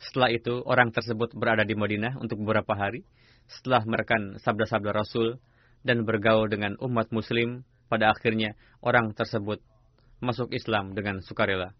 Setelah 0.00 0.32
itu, 0.32 0.64
orang 0.64 0.88
tersebut 0.88 1.36
berada 1.36 1.60
di 1.60 1.76
Madinah 1.76 2.16
untuk 2.16 2.40
beberapa 2.40 2.72
hari, 2.72 3.04
setelah 3.46 3.84
merekan 3.84 4.40
sabda-sabda 4.40 4.96
Rasul 4.96 5.36
dan 5.84 6.08
bergaul 6.08 6.48
dengan 6.48 6.80
umat 6.80 7.12
muslim, 7.12 7.68
pada 7.92 8.14
akhirnya 8.16 8.56
orang 8.80 9.12
tersebut 9.12 9.60
masuk 10.24 10.48
Islam 10.56 10.96
dengan 10.96 11.20
sukarela. 11.20 11.76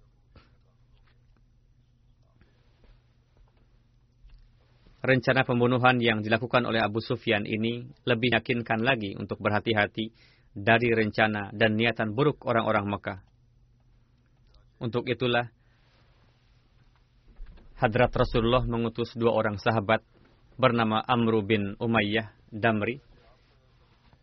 Rencana 5.01 5.49
pembunuhan 5.49 5.97
yang 5.97 6.21
dilakukan 6.21 6.69
oleh 6.69 6.85
Abu 6.85 7.01
Sufyan 7.01 7.49
ini 7.49 7.89
lebih 8.05 8.37
yakinkan 8.37 8.85
lagi 8.85 9.17
untuk 9.17 9.41
berhati-hati 9.41 10.13
dari 10.53 10.93
rencana 10.93 11.49
dan 11.57 11.79
niatan 11.79 12.13
buruk 12.13 12.45
orang-orang 12.45 12.85
Mekah. 12.85 13.19
Untuk 14.81 15.09
itulah, 15.09 15.49
Hadrat 17.81 18.13
Rasulullah 18.13 18.61
mengutus 18.69 19.17
dua 19.17 19.33
orang 19.33 19.57
sahabat 19.57 20.05
bernama 20.61 21.01
Amru 21.09 21.41
bin 21.41 21.81
Umayyah 21.81 22.37
Damri 22.53 23.01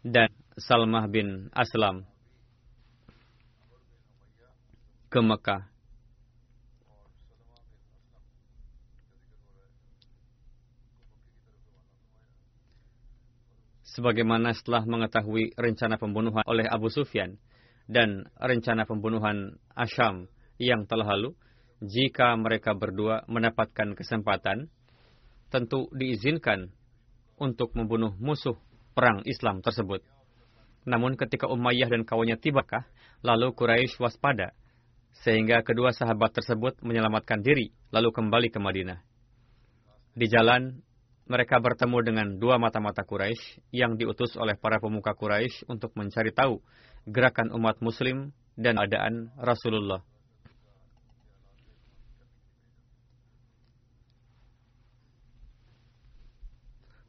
dan 0.05 0.29
Salmah 0.61 1.09
bin 1.09 1.49
Aslam 1.57 2.05
ke 5.09 5.19
Mekah. 5.25 5.76
Sebagaimana 13.97 14.53
setelah 14.53 14.85
mengetahui 14.85 15.57
rencana 15.57 15.97
pembunuhan 15.97 16.45
oleh 16.45 16.69
Abu 16.69 16.93
Sufyan 16.93 17.41
dan 17.89 18.29
rencana 18.37 18.85
pembunuhan 18.85 19.57
Asyam 19.73 20.29
yang 20.61 20.85
telah 20.85 21.17
lalu, 21.17 21.33
jika 21.81 22.37
mereka 22.37 22.77
berdua 22.77 23.25
mendapatkan 23.25 23.97
kesempatan, 23.97 24.69
tentu 25.49 25.89
diizinkan 25.97 26.69
untuk 27.41 27.73
membunuh 27.73 28.13
musuh 28.21 28.53
perang 28.93 29.25
Islam 29.25 29.65
tersebut. 29.65 30.05
Namun 30.85 31.17
ketika 31.17 31.49
Umayyah 31.49 31.89
dan 31.89 32.05
kawannya 32.05 32.37
tibakah, 32.37 32.85
lalu 33.25 33.49
Quraisy 33.57 33.97
waspada, 33.97 34.53
sehingga 35.25 35.65
kedua 35.65 35.89
sahabat 35.89 36.37
tersebut 36.37 36.77
menyelamatkan 36.85 37.41
diri, 37.41 37.73
lalu 37.89 38.13
kembali 38.13 38.53
ke 38.53 38.61
Madinah. 38.61 39.01
Di 40.13 40.29
jalan, 40.29 40.85
mereka 41.27 41.59
bertemu 41.59 41.97
dengan 42.03 42.27
dua 42.39 42.55
mata-mata 42.55 43.03
Quraisy 43.03 43.59
yang 43.75 43.99
diutus 43.99 44.39
oleh 44.39 44.55
para 44.55 44.79
pemuka 44.79 45.11
Quraisy 45.11 45.67
untuk 45.67 45.91
mencari 45.99 46.31
tahu 46.31 46.63
gerakan 47.07 47.51
umat 47.55 47.83
Muslim 47.83 48.31
dan 48.55 48.79
adaan 48.79 49.31
Rasulullah. 49.35 50.03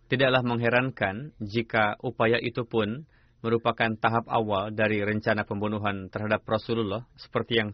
Tidaklah 0.08 0.40
mengherankan 0.40 1.36
jika 1.36 2.00
upaya 2.00 2.40
itu 2.40 2.64
pun 2.64 3.04
merupakan 3.44 3.92
tahap 4.00 4.24
awal 4.26 4.74
dari 4.74 5.04
rencana 5.04 5.44
pembunuhan 5.44 6.08
terhadap 6.10 6.42
Rasulullah 6.48 7.06
seperti 7.14 7.60
yang 7.60 7.70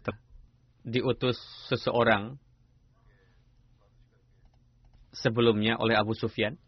diutus 0.85 1.39
seseorang 1.71 2.37
sebelumnya 5.17 5.79
oleh 5.79 5.95
Abu 5.95 6.13
Sufyan. 6.13 6.59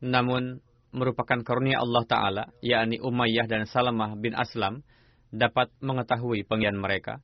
Namun 0.00 0.64
merupakan 0.94 1.42
karunia 1.44 1.82
Allah 1.82 2.04
Ta'ala, 2.08 2.44
yakni 2.64 2.98
Umayyah 2.98 3.46
dan 3.46 3.68
Salamah 3.68 4.16
bin 4.16 4.32
Aslam, 4.32 4.80
dapat 5.28 5.70
mengetahui 5.84 6.48
penggian 6.48 6.78
mereka. 6.80 7.20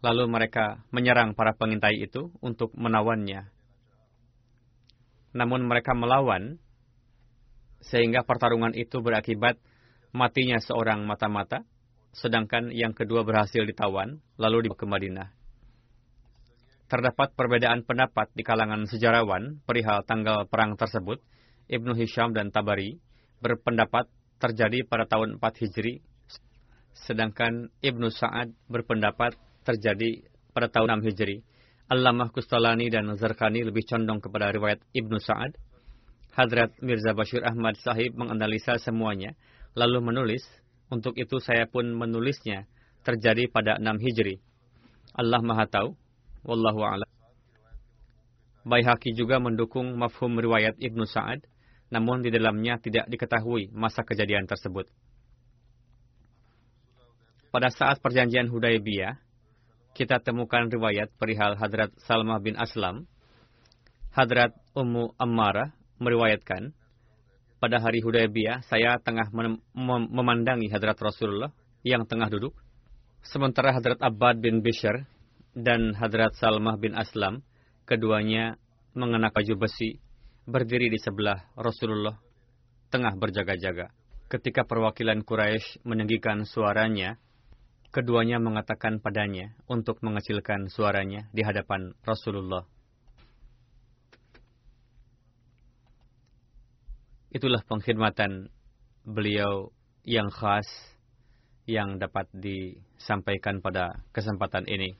Lalu 0.00 0.30
mereka 0.30 0.80
menyerang 0.94 1.36
para 1.36 1.52
pengintai 1.52 1.98
itu 2.00 2.32
untuk 2.40 2.72
menawannya 2.72 3.52
namun 5.30 5.66
mereka 5.66 5.94
melawan, 5.94 6.58
sehingga 7.80 8.26
pertarungan 8.26 8.74
itu 8.74 8.98
berakibat 9.00 9.56
matinya 10.10 10.58
seorang 10.58 11.06
mata-mata 11.06 11.62
sedangkan 12.10 12.74
yang 12.74 12.90
kedua 12.90 13.22
berhasil 13.22 13.62
ditawan, 13.62 14.18
lalu 14.34 14.66
dibawa 14.66 14.82
ke 14.82 14.86
Madinah. 14.90 15.28
Terdapat 16.90 17.38
perbedaan 17.38 17.86
pendapat 17.86 18.34
di 18.34 18.42
kalangan 18.42 18.82
sejarawan 18.82 19.62
perihal 19.62 20.02
tanggal 20.02 20.42
perang 20.50 20.74
tersebut. 20.74 21.22
Ibnu 21.70 21.94
Hisham 21.94 22.34
dan 22.34 22.50
Tabari 22.50 22.98
berpendapat 23.38 24.10
terjadi 24.42 24.82
pada 24.82 25.06
tahun 25.06 25.38
4 25.38 25.62
Hijri, 25.62 26.02
sedangkan 27.06 27.70
Ibnu 27.78 28.10
Sa'ad 28.10 28.50
berpendapat 28.66 29.38
terjadi 29.62 30.26
pada 30.50 30.66
tahun 30.66 30.98
6 30.98 31.14
Hijri. 31.14 31.46
Allamah 31.86 32.34
Kustalani 32.34 32.90
dan 32.90 33.06
Zarkani 33.14 33.62
lebih 33.62 33.86
condong 33.86 34.18
kepada 34.18 34.50
riwayat 34.50 34.82
Ibnu 34.90 35.22
Sa'ad. 35.22 35.54
Hadrat 36.34 36.74
Mirza 36.82 37.14
Bashir 37.14 37.46
Ahmad 37.46 37.78
Sahib 37.78 38.18
menganalisa 38.18 38.82
semuanya, 38.82 39.38
lalu 39.78 40.02
menulis, 40.02 40.42
untuk 40.90 41.14
itu 41.14 41.38
saya 41.38 41.70
pun 41.70 41.86
menulisnya, 41.94 42.66
terjadi 43.06 43.46
pada 43.46 43.78
6 43.78 43.94
Hijri. 44.02 44.42
Allah 45.14 45.38
Maha 45.38 45.70
Tahu, 45.70 45.94
Wallahu 46.44 46.80
a'lam. 46.80 47.10
Baihaqi 48.64 49.16
juga 49.16 49.40
mendukung 49.40 49.96
mafhum 49.96 50.36
riwayat 50.36 50.76
Ibnu 50.76 51.08
Sa'ad, 51.08 51.44
namun 51.88 52.20
di 52.20 52.28
dalamnya 52.28 52.76
tidak 52.76 53.08
diketahui 53.08 53.72
masa 53.72 54.04
kejadian 54.04 54.44
tersebut. 54.44 54.88
Pada 57.50 57.72
saat 57.72 57.98
perjanjian 57.98 58.46
Hudaybiyah, 58.46 59.18
kita 59.96 60.22
temukan 60.22 60.70
riwayat 60.70 61.10
perihal 61.18 61.58
Hadrat 61.58 61.90
Salmah 62.06 62.38
bin 62.38 62.54
Aslam. 62.54 63.10
Hadrat 64.14 64.54
Ummu 64.76 65.18
Ammarah 65.18 65.74
meriwayatkan, 65.98 66.70
pada 67.58 67.76
hari 67.82 68.00
Hudaybiyah, 68.00 68.64
saya 68.70 68.96
tengah 69.02 69.28
mem 69.34 69.60
memandangi 70.08 70.70
Hadrat 70.70 70.96
Rasulullah 70.96 71.50
yang 71.82 72.06
tengah 72.06 72.30
duduk. 72.30 72.54
Sementara 73.20 73.74
Hadrat 73.74 74.00
Abbad 74.00 74.40
bin 74.40 74.64
Bishr 74.64 75.09
dan 75.56 75.94
Hadrat 75.98 76.34
Salmah 76.38 76.78
bin 76.78 76.94
Aslam, 76.94 77.42
keduanya 77.86 78.58
mengenakan 78.94 79.34
baju 79.34 79.66
besi, 79.66 79.98
berdiri 80.46 80.90
di 80.90 80.98
sebelah 80.98 81.50
Rasulullah, 81.54 82.18
tengah 82.90 83.14
berjaga-jaga. 83.14 83.94
Ketika 84.30 84.62
perwakilan 84.62 85.26
Quraisy 85.26 85.82
meninggikan 85.82 86.46
suaranya, 86.46 87.18
keduanya 87.90 88.38
mengatakan 88.38 89.02
padanya 89.02 89.58
untuk 89.66 89.98
mengecilkan 90.06 90.70
suaranya 90.70 91.26
di 91.34 91.42
hadapan 91.42 91.94
Rasulullah. 92.06 92.62
Itulah 97.30 97.62
pengkhidmatan 97.66 98.50
beliau 99.06 99.70
yang 100.02 100.30
khas 100.34 100.66
yang 101.66 102.02
dapat 102.02 102.26
disampaikan 102.34 103.62
pada 103.62 104.02
kesempatan 104.10 104.66
ini. 104.66 104.98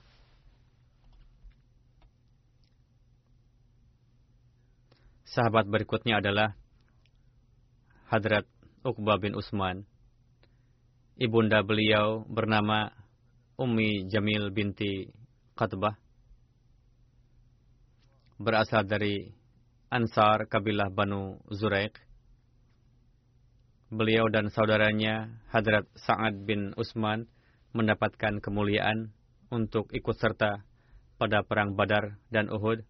Sahabat 5.31 5.71
berikutnya 5.71 6.19
adalah 6.19 6.59
Hadrat 8.11 8.51
Uqbah 8.83 9.23
bin 9.23 9.39
Usman. 9.39 9.87
Ibunda 11.15 11.63
beliau 11.63 12.27
bernama 12.27 12.91
Ummi 13.55 14.11
Jamil 14.11 14.51
binti 14.51 15.07
Qatbah. 15.55 15.95
Berasal 18.43 18.83
dari 18.91 19.31
Ansar 19.95 20.51
kabilah 20.51 20.91
Banu 20.91 21.39
Zuraik. 21.55 21.95
Beliau 23.87 24.27
dan 24.35 24.51
saudaranya 24.51 25.31
Hadrat 25.55 25.87
Sa'ad 25.95 26.43
bin 26.43 26.75
Usman 26.75 27.31
mendapatkan 27.71 28.43
kemuliaan 28.43 29.15
untuk 29.47 29.95
ikut 29.95 30.19
serta 30.19 30.67
pada 31.23 31.47
perang 31.47 31.79
Badar 31.79 32.19
dan 32.35 32.51
Uhud 32.51 32.83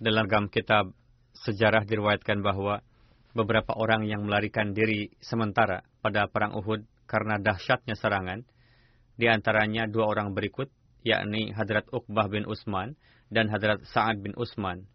Dalam 0.00 0.48
kitab 0.48 0.96
sejarah 1.36 1.84
diriwayatkan 1.84 2.40
bahwa 2.40 2.80
beberapa 3.36 3.76
orang 3.76 4.08
yang 4.08 4.24
melarikan 4.24 4.72
diri 4.72 5.12
sementara 5.20 5.84
pada 6.00 6.26
perang 6.26 6.56
Uhud 6.56 6.88
karena 7.04 7.36
dahsyatnya 7.36 7.94
serangan, 7.94 8.42
di 9.20 9.28
antaranya 9.28 9.84
dua 9.84 10.08
orang 10.08 10.32
berikut, 10.32 10.72
yakni 11.04 11.52
Hadrat 11.52 11.84
Uqbah 11.92 12.32
bin 12.32 12.48
Usman 12.48 12.96
dan 13.28 13.52
Hadrat 13.52 13.84
Sa'ad 13.92 14.24
bin 14.24 14.32
Usman. 14.40 14.88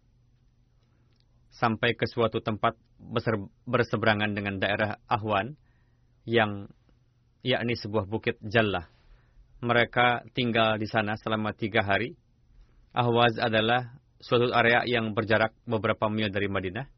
Sampai 1.54 1.94
ke 1.94 2.04
suatu 2.10 2.42
tempat 2.42 2.74
berseberangan 3.64 4.34
dengan 4.34 4.58
daerah 4.58 4.98
Ahwan, 5.06 5.54
yang 6.26 6.66
yakni 7.46 7.78
sebuah 7.78 8.10
bukit 8.10 8.36
Jallah. 8.42 8.90
Mereka 9.62 10.34
tinggal 10.34 10.76
di 10.76 10.90
sana 10.90 11.14
selama 11.16 11.54
tiga 11.54 11.86
hari. 11.86 12.18
Ahwaz 12.92 13.38
adalah 13.38 13.96
suatu 14.20 14.48
area 14.52 14.84
yang 14.88 15.12
berjarak 15.12 15.52
beberapa 15.68 16.08
mil 16.08 16.32
dari 16.32 16.48
Madinah. 16.48 16.88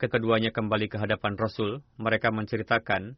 Kekeduanya 0.00 0.50
kembali 0.50 0.90
ke 0.90 0.96
hadapan 0.98 1.38
Rasul. 1.38 1.84
Mereka 2.00 2.34
menceritakan 2.34 3.14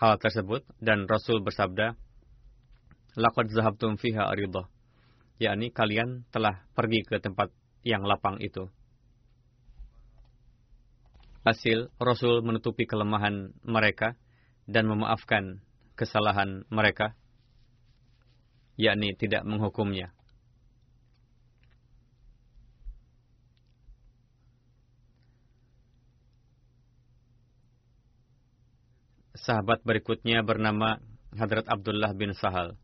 hal 0.00 0.14
tersebut 0.18 0.66
dan 0.82 1.06
Rasul 1.06 1.44
bersabda, 1.44 1.94
Laqad 3.12 3.52
zahabtum 3.52 4.00
fiha 4.00 4.24
aridah. 4.24 4.66
yakni 5.36 5.74
kalian 5.74 6.24
telah 6.30 6.64
pergi 6.72 7.02
ke 7.02 7.18
tempat 7.18 7.50
yang 7.82 8.06
lapang 8.06 8.38
itu. 8.38 8.70
Hasil, 11.42 11.90
Rasul 11.98 12.46
menutupi 12.46 12.86
kelemahan 12.86 13.50
mereka 13.66 14.14
dan 14.70 14.86
memaafkan 14.86 15.58
kesalahan 15.98 16.62
mereka, 16.70 17.18
yakni 18.78 19.18
tidak 19.18 19.42
menghukumnya. 19.42 20.14
Sahabat 29.42 29.82
berikutnya 29.82 30.46
bernama 30.46 31.02
Hadrat 31.34 31.66
Abdullah 31.66 32.14
bin 32.14 32.30
Sahal. 32.30 32.78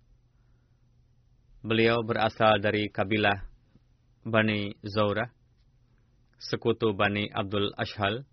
Beliau 1.62 2.02
berasal 2.02 2.58
dari 2.58 2.90
kabilah 2.90 3.46
Bani 4.26 4.74
Zaura, 4.82 5.30
sekutu 6.42 6.90
Bani 6.98 7.30
Abdul 7.30 7.70
Ashhal. 7.78 8.26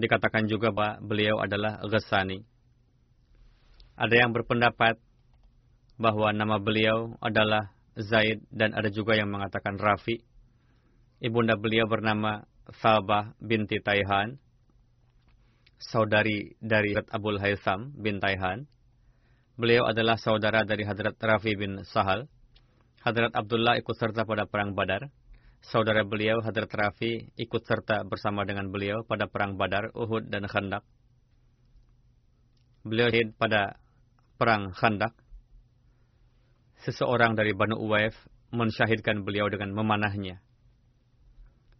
Dikatakan 0.00 0.48
juga 0.48 0.72
bahwa 0.72 0.96
beliau 1.04 1.36
adalah 1.44 1.76
Ghassani. 1.84 2.40
Ada 4.00 4.24
yang 4.24 4.32
berpendapat 4.32 4.96
bahwa 6.00 6.32
nama 6.32 6.56
beliau 6.56 7.20
adalah 7.20 7.68
Zaid 8.00 8.40
dan 8.48 8.72
ada 8.72 8.88
juga 8.88 9.12
yang 9.12 9.28
mengatakan 9.28 9.76
Rafi. 9.76 10.24
Ibunda 11.20 11.60
beliau 11.60 11.84
bernama 11.84 12.48
Falbah 12.80 13.36
binti 13.44 13.76
Taihan 13.76 14.40
saudari 15.80 16.54
dari 16.60 16.92
Abul 16.92 17.40
Haytham 17.40 17.96
bin 17.96 18.20
Taihan. 18.20 18.68
Beliau 19.56 19.88
adalah 19.88 20.20
saudara 20.20 20.62
dari 20.68 20.84
Hadrat 20.84 21.16
Rafi 21.16 21.56
bin 21.56 21.80
Sahal. 21.88 22.28
Hadrat 23.00 23.32
Abdullah 23.32 23.80
ikut 23.80 23.96
serta 23.96 24.28
pada 24.28 24.44
perang 24.44 24.76
Badar. 24.76 25.08
Saudara 25.64 26.04
beliau 26.04 26.40
Hadrat 26.44 26.68
Rafi 26.68 27.32
ikut 27.36 27.62
serta 27.64 28.04
bersama 28.04 28.44
dengan 28.44 28.68
beliau 28.68 29.04
pada 29.04 29.28
perang 29.28 29.56
Badar, 29.56 29.92
Uhud, 29.96 30.28
dan 30.28 30.44
Khandak. 30.48 30.84
Beliau 32.84 33.12
hidup 33.12 33.36
pada 33.36 33.76
perang 34.40 34.72
Khandak. 34.72 35.12
Seseorang 36.80 37.36
dari 37.36 37.52
Banu 37.52 37.76
Uwaif 37.76 38.16
mensyahidkan 38.52 39.20
beliau 39.20 39.52
dengan 39.52 39.76
memanahnya. 39.76 40.40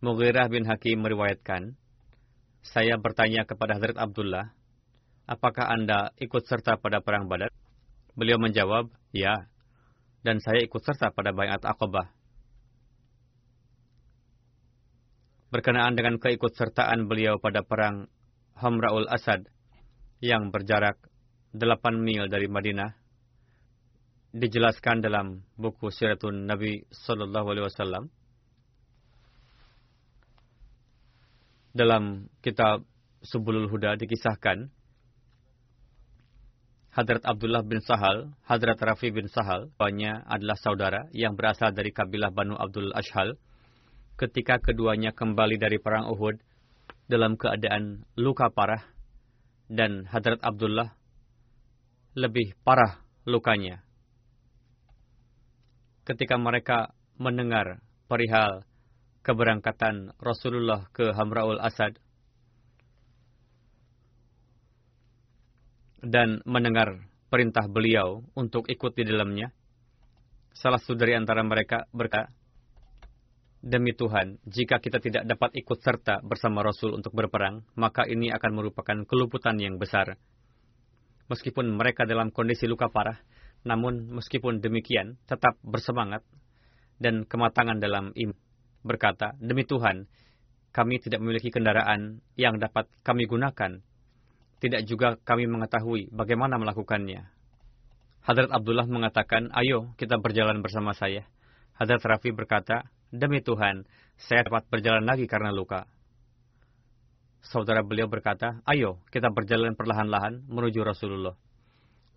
Mughirah 0.05 0.49
bin 0.53 0.69
Hakim 0.69 1.01
meriwayatkan, 1.01 1.77
saya 2.61 3.01
bertanya 3.01 3.49
kepada 3.49 3.81
Hazrat 3.81 3.97
Abdullah, 3.97 4.53
apakah 5.25 5.73
Anda 5.73 6.13
ikut 6.21 6.45
serta 6.45 6.77
pada 6.77 7.01
perang 7.01 7.27
Badar? 7.27 7.49
Beliau 8.13 8.37
menjawab, 8.37 8.93
ya. 9.17 9.49
Dan 10.21 10.43
saya 10.45 10.61
ikut 10.61 10.83
serta 10.85 11.15
pada 11.17 11.33
bayat 11.33 11.65
Aqabah. 11.65 12.13
Berkenaan 15.51 15.97
dengan 15.99 16.21
keikutsertaan 16.21 17.11
beliau 17.11 17.41
pada 17.43 17.65
perang 17.67 18.07
Hamraul 18.61 19.09
Asad 19.11 19.49
yang 20.21 20.53
berjarak 20.53 21.01
8 21.57 21.97
mil 21.99 22.31
dari 22.31 22.47
Madinah, 22.47 22.93
dijelaskan 24.31 25.03
dalam 25.03 25.43
buku 25.59 25.91
Siratun 25.91 26.47
Nabi 26.47 26.87
Sallallahu 26.93 27.47
Alaihi 27.51 27.67
Wasallam 27.67 28.05
dalam 31.71 32.29
kitab 32.43 32.83
Subulul 33.21 33.69
Huda 33.69 33.95
dikisahkan 34.01 34.73
Hadrat 36.91 37.23
Abdullah 37.23 37.63
bin 37.63 37.79
Sahal, 37.79 38.35
Hadrat 38.43 38.83
Rafi 38.83 39.15
bin 39.15 39.31
Sahal, 39.31 39.71
banyak 39.79 40.27
adalah 40.27 40.59
saudara 40.59 41.07
yang 41.15 41.39
berasal 41.39 41.71
dari 41.71 41.95
kabilah 41.95 42.35
Banu 42.35 42.59
Abdul 42.59 42.91
Ashhal. 42.91 43.39
ketika 44.21 44.61
keduanya 44.61 45.17
kembali 45.17 45.57
dari 45.57 45.81
perang 45.81 46.13
Uhud 46.13 46.45
dalam 47.09 47.41
keadaan 47.41 48.05
luka 48.21 48.53
parah 48.53 48.85
dan 49.65 50.05
Hadrat 50.05 50.45
Abdullah 50.45 50.93
lebih 52.13 52.53
parah 52.61 53.01
lukanya. 53.25 53.81
Ketika 56.05 56.37
mereka 56.37 56.93
mendengar 57.17 57.81
perihal 58.13 58.69
keberangkatan 59.21 60.17
Rasulullah 60.17 60.89
ke 60.93 61.13
Hamraul 61.13 61.61
Asad 61.61 62.01
dan 66.01 66.41
mendengar 66.49 67.05
perintah 67.29 67.69
beliau 67.69 68.25
untuk 68.33 68.67
ikut 68.67 68.97
di 68.97 69.05
dalamnya, 69.05 69.53
salah 70.57 70.81
satu 70.81 70.97
dari 70.97 71.15
antara 71.15 71.45
mereka 71.45 71.85
berkata, 71.93 72.33
Demi 73.61 73.93
Tuhan, 73.93 74.41
jika 74.49 74.81
kita 74.81 75.05
tidak 75.05 75.29
dapat 75.29 75.53
ikut 75.53 75.85
serta 75.85 76.25
bersama 76.25 76.65
Rasul 76.65 76.97
untuk 76.97 77.13
berperang, 77.13 77.61
maka 77.77 78.09
ini 78.09 78.33
akan 78.33 78.57
merupakan 78.57 79.05
keluputan 79.05 79.61
yang 79.61 79.77
besar. 79.77 80.17
Meskipun 81.29 81.69
mereka 81.69 82.09
dalam 82.09 82.33
kondisi 82.33 82.65
luka 82.65 82.89
parah, 82.89 83.21
namun 83.69 84.17
meskipun 84.17 84.65
demikian, 84.65 85.21
tetap 85.29 85.61
bersemangat 85.61 86.25
dan 86.97 87.29
kematangan 87.29 87.77
dalam 87.85 88.17
iman. 88.17 88.50
Berkata, 88.81 89.37
Demi 89.37 89.69
Tuhan, 89.69 90.09
kami 90.71 91.03
tidak 91.03 91.21
memiliki 91.21 91.51
kendaraan 91.51 92.23
yang 92.39 92.57
dapat 92.57 92.87
kami 93.03 93.27
gunakan. 93.27 93.83
Tidak 94.61 94.83
juga 94.87 95.17
kami 95.21 95.49
mengetahui 95.49 96.13
bagaimana 96.13 96.61
melakukannya. 96.61 97.27
Hadrat 98.21 98.53
Abdullah 98.53 98.85
mengatakan, 98.85 99.49
ayo 99.57 99.97
kita 99.97 100.21
berjalan 100.21 100.61
bersama 100.61 100.93
saya. 100.93 101.25
Hadrat 101.81 102.05
Rafi 102.05 102.31
berkata, 102.31 102.87
Demi 103.11 103.43
Tuhan, 103.43 103.89
saya 104.21 104.47
dapat 104.47 104.69
berjalan 104.69 105.03
lagi 105.03 105.25
karena 105.25 105.51
luka. 105.51 105.89
Saudara 107.41 107.81
beliau 107.81 108.07
berkata, 108.07 108.61
ayo 108.69 109.01
kita 109.09 109.33
berjalan 109.33 109.73
perlahan-lahan 109.73 110.45
menuju 110.47 110.85
Rasulullah. 110.85 111.35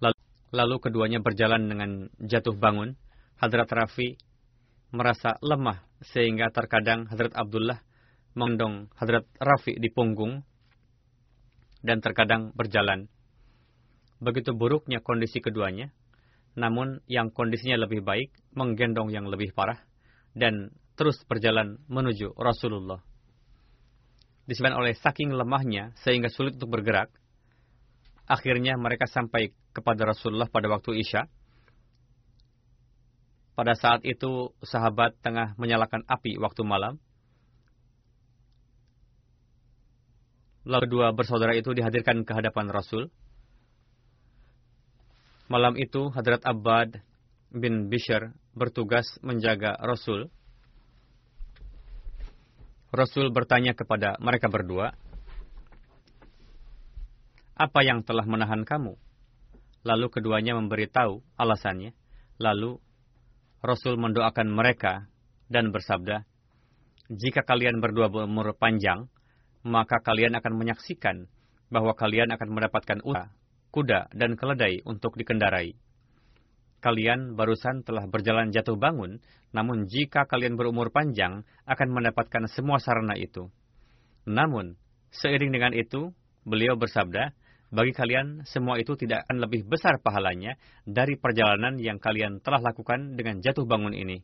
Lalu, 0.03 0.19
lalu 0.51 0.75
keduanya 0.83 1.23
berjalan 1.23 1.65
dengan 1.65 2.11
jatuh 2.19 2.53
bangun. 2.53 2.99
Hadrat 3.39 3.71
Rafi 3.71 4.19
merasa 4.93 5.41
lemah 5.41 5.81
sehingga 6.05 6.53
terkadang 6.53 7.09
Hadrat 7.09 7.33
Abdullah 7.33 7.81
mengendong 8.37 8.93
Hadrat 8.93 9.25
Rafi 9.41 9.73
di 9.81 9.89
punggung 9.89 10.45
dan 11.81 11.99
terkadang 11.99 12.53
berjalan. 12.53 13.09
Begitu 14.23 14.55
buruknya 14.55 15.03
kondisi 15.03 15.43
keduanya, 15.43 15.91
namun 16.55 17.01
yang 17.09 17.33
kondisinya 17.33 17.81
lebih 17.83 18.05
baik 18.05 18.31
menggendong 18.53 19.09
yang 19.09 19.27
lebih 19.27 19.51
parah 19.51 19.81
dan 20.37 20.71
terus 20.93 21.17
berjalan 21.25 21.81
menuju 21.89 22.37
Rasulullah. 22.37 23.01
Disebabkan 24.45 24.79
oleh 24.79 24.93
saking 24.93 25.33
lemahnya 25.33 25.97
sehingga 26.03 26.29
sulit 26.29 26.55
untuk 26.61 26.79
bergerak, 26.79 27.09
akhirnya 28.29 28.77
mereka 28.77 29.09
sampai 29.09 29.51
kepada 29.73 30.05
Rasulullah 30.05 30.47
pada 30.47 30.69
waktu 30.69 30.99
Isya. 31.01 31.25
Pada 33.53 33.77
saat 33.77 34.01
itu 34.01 34.49
sahabat 34.65 35.13
tengah 35.21 35.53
menyalakan 35.61 36.01
api 36.09 36.41
waktu 36.41 36.65
malam. 36.65 36.97
Lalu 40.65 40.89
kedua 40.89 41.11
bersaudara 41.13 41.53
itu 41.53 41.69
dihadirkan 41.75 42.25
ke 42.25 42.31
hadapan 42.33 42.71
Rasul. 42.71 43.13
Malam 45.51 45.77
itu 45.77 46.09
Hadrat 46.09 46.41
Abbad 46.47 47.03
bin 47.53 47.91
Bishr 47.91 48.33
bertugas 48.57 49.05
menjaga 49.21 49.75
Rasul 49.77 50.31
Rasul 52.93 53.33
bertanya 53.33 53.73
kepada 53.73 54.21
mereka 54.21 54.53
berdua, 54.53 54.93
apa 57.57 57.81
yang 57.81 58.05
telah 58.05 58.21
menahan 58.21 58.61
kamu? 58.61 58.93
Lalu 59.81 60.13
keduanya 60.13 60.53
memberitahu 60.61 61.25
alasannya. 61.33 61.97
Lalu 62.37 62.77
Rasul 63.63 63.95
mendoakan 63.95 64.51
mereka 64.51 65.07
dan 65.47 65.71
bersabda, 65.71 66.27
jika 67.07 67.47
kalian 67.47 67.79
berdua 67.79 68.11
berumur 68.11 68.51
panjang, 68.59 69.07
maka 69.63 70.03
kalian 70.03 70.35
akan 70.35 70.53
menyaksikan 70.59 71.31
bahwa 71.71 71.95
kalian 71.95 72.29
akan 72.35 72.49
mendapatkan 72.51 72.99
unta, 73.07 73.31
kuda, 73.71 74.11
dan 74.11 74.35
keledai 74.35 74.83
untuk 74.83 75.15
dikendarai 75.15 75.79
kalian 76.83 77.39
barusan 77.39 77.87
telah 77.87 78.03
berjalan 78.11 78.51
jatuh 78.51 78.75
bangun, 78.75 79.23
namun 79.55 79.87
jika 79.87 80.27
kalian 80.27 80.59
berumur 80.59 80.91
panjang, 80.91 81.47
akan 81.63 81.89
mendapatkan 81.95 82.43
semua 82.51 82.83
sarana 82.83 83.15
itu. 83.15 83.47
Namun, 84.27 84.75
seiring 85.15 85.55
dengan 85.55 85.71
itu, 85.71 86.11
beliau 86.43 86.75
bersabda, 86.75 87.31
bagi 87.73 87.89
kalian 87.89 88.45
semua 88.45 88.77
itu 88.77 88.93
tidak 88.93 89.25
akan 89.25 89.41
lebih 89.41 89.65
besar 89.65 89.97
pahalanya 89.97 90.61
dari 90.85 91.17
perjalanan 91.17 91.81
yang 91.81 91.97
kalian 91.97 92.37
telah 92.37 92.61
lakukan 92.61 93.17
dengan 93.17 93.41
jatuh 93.41 93.65
bangun 93.65 93.97
ini. 93.97 94.21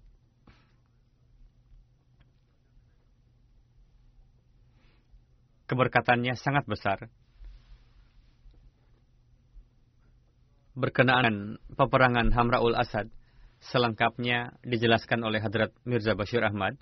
Keberkatannya 5.65 6.33
sangat 6.33 6.65
besar, 6.65 7.09
berkenaan 10.77 11.57
peperangan 11.73 12.29
Hamraul 12.33 12.77
Asad 12.77 13.09
selengkapnya 13.59 14.55
dijelaskan 14.63 15.25
oleh 15.25 15.43
Hadrat 15.43 15.75
Mirza 15.83 16.15
Bashir 16.15 16.45
Ahmad. 16.45 16.79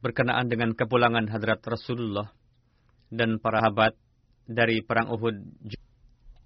Berkenaan 0.00 0.48
dengan 0.48 0.72
kepulangan 0.72 1.28
Hadrat 1.28 1.60
Rasulullah 1.64 2.32
dan 3.12 3.36
para 3.36 3.60
sahabat 3.60 3.96
dari 4.48 4.80
perang 4.80 5.12
Uhud 5.12 5.36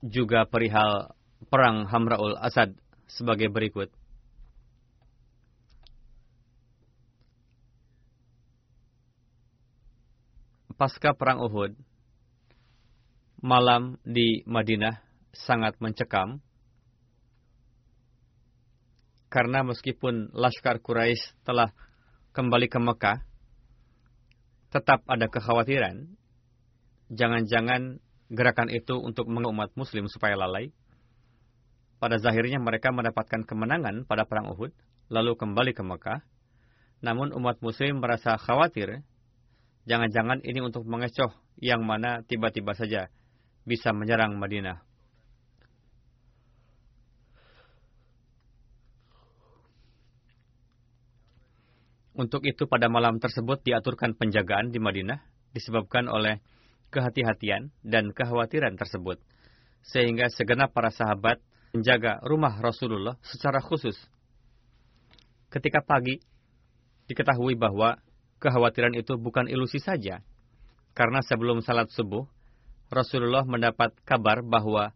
juga 0.03 0.45
perihal 0.45 1.15
perang 1.47 1.87
Hamraul 1.87 2.35
Asad 2.39 2.75
sebagai 3.07 3.49
berikut. 3.49 3.95
pasca 10.75 11.15
perang 11.15 11.39
Uhud, 11.39 11.73
malam 13.39 13.97
di 14.03 14.43
Madinah 14.45 14.99
sangat 15.31 15.79
mencekam 15.79 16.43
karena 19.31 19.67
meskipun 19.67 20.31
Laskar 20.31 20.79
Quraisy 20.79 21.43
telah 21.43 21.75
kembali 22.35 22.71
ke 22.71 22.79
Mekah, 22.79 23.19
tetap 24.75 25.07
ada 25.07 25.31
kekhawatiran 25.31 26.11
jangan-jangan 27.15 28.03
gerakan 28.35 28.69
itu 28.75 28.99
untuk 28.99 29.31
mengumat 29.31 29.71
muslim 29.79 30.11
supaya 30.11 30.35
lalai. 30.35 30.75
Pada 32.03 32.19
zahirnya 32.19 32.59
mereka 32.59 32.91
mendapatkan 32.91 33.47
kemenangan 33.47 34.05
pada 34.05 34.27
perang 34.27 34.51
Uhud, 34.51 34.75
lalu 35.09 35.39
kembali 35.39 35.73
ke 35.73 35.81
Mekah. 35.87 36.21
Namun 37.01 37.31
umat 37.39 37.63
muslim 37.63 38.03
merasa 38.03 38.35
khawatir 38.35 39.07
Jangan-jangan 39.85 40.41
ini 40.41 40.65
untuk 40.65 40.89
mengecoh 40.89 41.29
yang 41.61 41.85
mana 41.85 42.25
tiba-tiba 42.25 42.73
saja 42.73 43.13
bisa 43.69 43.93
menyerang 43.93 44.41
Madinah. 44.41 44.81
Untuk 52.15 52.47
itu 52.47 52.71
pada 52.71 52.87
malam 52.87 53.19
tersebut 53.19 53.67
diaturkan 53.67 54.15
penjagaan 54.15 54.71
di 54.71 54.79
Madinah 54.79 55.19
disebabkan 55.51 56.07
oleh 56.07 56.39
kehati-hatian 56.95 57.75
dan 57.83 58.15
kekhawatiran 58.15 58.79
tersebut. 58.79 59.19
Sehingga 59.83 60.31
segenap 60.31 60.71
para 60.71 60.95
sahabat 60.95 61.43
menjaga 61.75 62.23
rumah 62.23 62.55
Rasulullah 62.63 63.19
secara 63.27 63.59
khusus. 63.59 63.99
Ketika 65.51 65.83
pagi, 65.83 66.23
diketahui 67.11 67.59
bahwa 67.59 67.99
kekhawatiran 68.39 68.95
itu 68.95 69.19
bukan 69.19 69.51
ilusi 69.51 69.83
saja. 69.83 70.23
Karena 70.95 71.19
sebelum 71.27 71.67
salat 71.67 71.91
subuh, 71.91 72.31
Rasulullah 72.95 73.43
mendapat 73.43 73.91
kabar 74.07 74.47
bahwa 74.47 74.95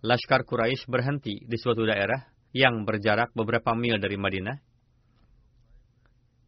Laskar 0.00 0.46
Quraisy 0.46 0.86
berhenti 0.86 1.42
di 1.44 1.56
suatu 1.58 1.82
daerah 1.82 2.30
yang 2.54 2.86
berjarak 2.86 3.34
beberapa 3.34 3.74
mil 3.74 3.98
dari 3.98 4.14
Madinah. 4.16 4.69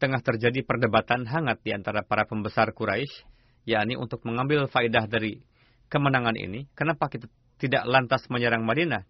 Tengah 0.02 0.18
terjadi 0.18 0.66
perdebatan 0.66 1.30
hangat 1.30 1.62
di 1.62 1.70
antara 1.70 2.02
para 2.02 2.26
pembesar 2.26 2.74
Quraisy, 2.74 3.22
yakni 3.70 3.94
untuk 3.94 4.26
mengambil 4.26 4.66
faidah 4.66 5.06
dari 5.06 5.38
kemenangan 5.86 6.34
ini, 6.34 6.66
kenapa 6.74 7.06
kita 7.06 7.30
tidak 7.62 7.86
lantas 7.86 8.26
menyerang 8.26 8.66
Madinah? 8.66 9.06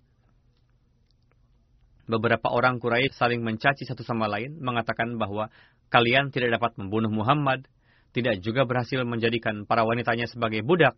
Beberapa 2.05 2.53
orang 2.53 2.77
Quraisy 2.77 3.17
saling 3.17 3.41
mencaci 3.41 3.89
satu 3.89 4.05
sama 4.05 4.29
lain, 4.29 4.61
mengatakan 4.61 5.17
bahwa 5.17 5.49
Kalian 5.93 6.33
tidak 6.33 6.57
dapat 6.57 6.81
membunuh 6.81 7.13
Muhammad, 7.13 7.69
tidak 8.17 8.41
juga 8.41 8.65
berhasil 8.65 9.05
menjadikan 9.05 9.69
para 9.69 9.85
wanitanya 9.85 10.25
sebagai 10.25 10.65
budak, 10.65 10.97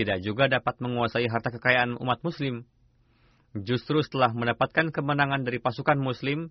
tidak 0.00 0.24
juga 0.24 0.48
dapat 0.48 0.80
menguasai 0.80 1.28
harta 1.28 1.52
kekayaan 1.52 2.00
umat 2.00 2.24
muslim. 2.24 2.64
Justru 3.52 4.00
setelah 4.00 4.32
mendapatkan 4.32 4.88
kemenangan 4.88 5.44
dari 5.44 5.60
pasukan 5.60 6.00
muslim 6.00 6.48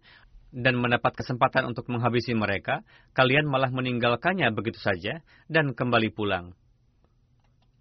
dan 0.49 0.81
mendapat 0.81 1.13
kesempatan 1.13 1.69
untuk 1.69 1.85
menghabisi 1.93 2.33
mereka, 2.33 2.81
kalian 3.13 3.45
malah 3.45 3.69
meninggalkannya 3.69 4.49
begitu 4.53 4.81
saja 4.81 5.21
dan 5.45 5.77
kembali 5.77 6.09
pulang. 6.09 6.57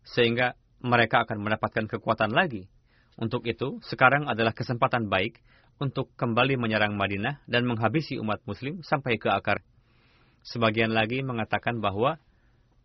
Sehingga 0.05 0.57
mereka 0.85 1.25
akan 1.25 1.41
mendapatkan 1.41 1.89
kekuatan 1.89 2.33
lagi. 2.33 2.69
Untuk 3.19 3.49
itu, 3.49 3.83
sekarang 3.83 4.31
adalah 4.31 4.55
kesempatan 4.55 5.11
baik 5.11 5.43
untuk 5.83 6.13
kembali 6.15 6.55
menyerang 6.61 6.95
Madinah 6.95 7.43
dan 7.51 7.67
menghabisi 7.67 8.21
umat 8.21 8.45
muslim 8.47 8.85
sampai 8.85 9.19
ke 9.19 9.27
akar. 9.33 9.65
Sebagian 10.47 10.95
lagi 10.95 11.25
mengatakan 11.27 11.83
bahwa 11.83 12.23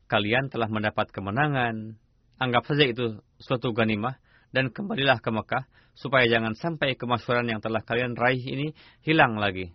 kalian 0.10 0.50
telah 0.50 0.68
mendapat 0.72 1.14
kemenangan. 1.14 2.00
Anggap 2.42 2.66
saja 2.66 2.90
itu 2.90 3.22
suatu 3.38 3.72
ganimah 3.78 4.18
dan 4.54 4.70
kembalilah 4.70 5.18
ke 5.18 5.34
Mekah 5.34 5.66
supaya 5.98 6.30
jangan 6.30 6.54
sampai 6.54 6.94
kemasyuran 6.94 7.50
yang 7.50 7.60
telah 7.60 7.82
kalian 7.82 8.14
raih 8.14 8.40
ini 8.40 8.78
hilang 9.02 9.42
lagi. 9.42 9.74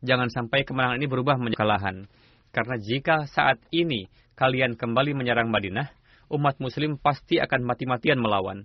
Jangan 0.00 0.32
sampai 0.32 0.64
kemenangan 0.64 0.96
ini 0.96 1.08
berubah 1.08 1.36
menjadi 1.36 1.60
kekalahan. 1.60 1.96
Karena 2.50 2.76
jika 2.80 3.28
saat 3.28 3.60
ini 3.70 4.08
kalian 4.34 4.74
kembali 4.74 5.12
menyerang 5.12 5.52
Madinah, 5.52 5.92
umat 6.32 6.56
muslim 6.58 6.96
pasti 6.96 7.36
akan 7.36 7.68
mati-matian 7.68 8.16
melawan. 8.16 8.64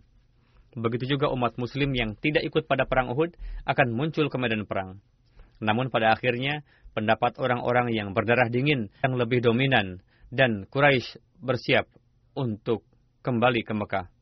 Begitu 0.75 1.19
juga 1.19 1.31
umat 1.31 1.59
muslim 1.59 1.91
yang 1.91 2.15
tidak 2.19 2.47
ikut 2.47 2.67
pada 2.67 2.87
perang 2.87 3.11
Uhud 3.11 3.35
akan 3.67 3.87
muncul 3.91 4.31
ke 4.31 4.37
medan 4.39 4.63
perang. 4.63 5.03
Namun 5.59 5.87
pada 5.87 6.15
akhirnya, 6.15 6.63
pendapat 6.95 7.39
orang-orang 7.39 7.91
yang 7.91 8.11
berdarah 8.11 8.47
dingin 8.47 8.91
yang 9.03 9.15
lebih 9.19 9.43
dominan 9.43 10.03
dan 10.31 10.67
Quraisy 10.67 11.19
bersiap 11.39 11.87
untuk 12.35 12.83
kembali 13.23 13.63
ke 13.63 13.71
Mekah. 13.75 14.14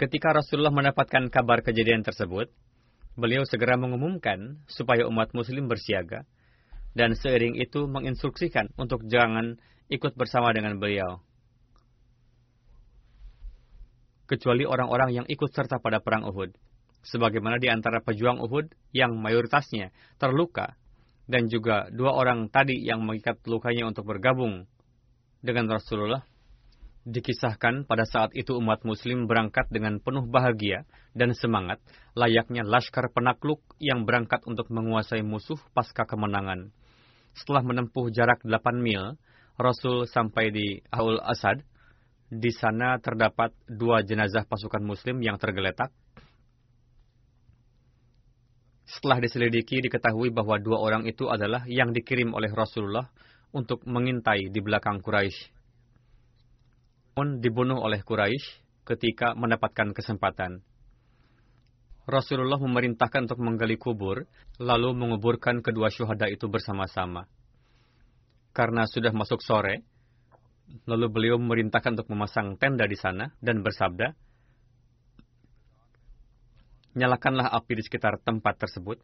Ketika 0.00 0.32
Rasulullah 0.32 0.72
mendapatkan 0.72 1.28
kabar 1.28 1.60
kejadian 1.60 2.00
tersebut, 2.00 2.48
beliau 3.20 3.44
segera 3.44 3.76
mengumumkan 3.76 4.64
supaya 4.64 5.04
umat 5.04 5.36
muslim 5.36 5.68
bersiaga, 5.68 6.24
dan 6.96 7.12
seiring 7.12 7.60
itu 7.60 7.84
menginstruksikan 7.84 8.72
untuk 8.80 9.04
jangan 9.04 9.60
ikut 9.92 10.16
bersama 10.16 10.56
dengan 10.56 10.80
beliau. 10.80 11.20
Kecuali 14.24 14.64
orang-orang 14.64 15.20
yang 15.20 15.26
ikut 15.28 15.52
serta 15.52 15.84
pada 15.84 16.00
perang 16.00 16.24
Uhud. 16.24 16.56
Sebagaimana 17.04 17.60
di 17.60 17.68
antara 17.68 18.00
pejuang 18.00 18.40
Uhud 18.40 18.72
yang 18.96 19.20
mayoritasnya 19.20 19.92
terluka, 20.16 20.80
dan 21.28 21.52
juga 21.52 21.92
dua 21.92 22.16
orang 22.16 22.48
tadi 22.48 22.80
yang 22.80 23.04
mengikat 23.04 23.36
lukanya 23.44 23.84
untuk 23.84 24.08
bergabung 24.08 24.64
dengan 25.44 25.68
Rasulullah, 25.68 26.24
Dikisahkan 27.00 27.88
pada 27.88 28.04
saat 28.04 28.36
itu 28.36 28.60
umat 28.60 28.84
muslim 28.84 29.24
berangkat 29.24 29.72
dengan 29.72 30.04
penuh 30.04 30.28
bahagia 30.28 30.84
dan 31.16 31.32
semangat, 31.32 31.80
layaknya 32.12 32.60
laskar 32.60 33.08
penakluk 33.08 33.64
yang 33.80 34.04
berangkat 34.04 34.44
untuk 34.44 34.68
menguasai 34.68 35.24
musuh 35.24 35.56
pasca 35.72 36.04
kemenangan. 36.04 36.68
Setelah 37.32 37.64
menempuh 37.64 38.12
jarak 38.12 38.44
8 38.44 38.84
mil, 38.84 39.16
Rasul 39.56 40.04
sampai 40.12 40.52
di 40.52 40.66
Aul 40.92 41.16
Asad. 41.24 41.64
Di 42.30 42.52
sana 42.52 43.00
terdapat 43.00 43.50
dua 43.66 44.06
jenazah 44.06 44.46
pasukan 44.46 44.84
muslim 44.84 45.18
yang 45.24 45.40
tergeletak. 45.40 45.90
Setelah 48.86 49.18
diselidiki, 49.18 49.82
diketahui 49.82 50.30
bahwa 50.30 50.60
dua 50.60 50.78
orang 50.78 51.08
itu 51.08 51.26
adalah 51.26 51.64
yang 51.66 51.90
dikirim 51.90 52.30
oleh 52.36 52.52
Rasulullah 52.52 53.08
untuk 53.50 53.82
mengintai 53.88 54.52
di 54.52 54.60
belakang 54.62 55.02
Quraisy 55.02 55.59
pun 57.12 57.42
dibunuh 57.42 57.78
oleh 57.78 58.00
Quraisy 58.02 58.62
ketika 58.86 59.38
mendapatkan 59.38 59.94
kesempatan. 59.94 60.62
Rasulullah 62.10 62.58
memerintahkan 62.58 63.30
untuk 63.30 63.38
menggali 63.38 63.78
kubur, 63.78 64.26
lalu 64.58 64.90
menguburkan 64.98 65.62
kedua 65.62 65.94
syuhada 65.94 66.26
itu 66.26 66.50
bersama-sama. 66.50 67.30
Karena 68.50 68.82
sudah 68.90 69.14
masuk 69.14 69.38
sore, 69.46 69.86
lalu 70.90 71.06
beliau 71.06 71.36
memerintahkan 71.38 71.94
untuk 71.94 72.10
memasang 72.10 72.58
tenda 72.58 72.82
di 72.90 72.98
sana 72.98 73.30
dan 73.38 73.62
bersabda, 73.62 74.10
Nyalakanlah 76.90 77.54
api 77.54 77.78
di 77.78 77.86
sekitar 77.86 78.18
tempat 78.18 78.66
tersebut, 78.66 78.98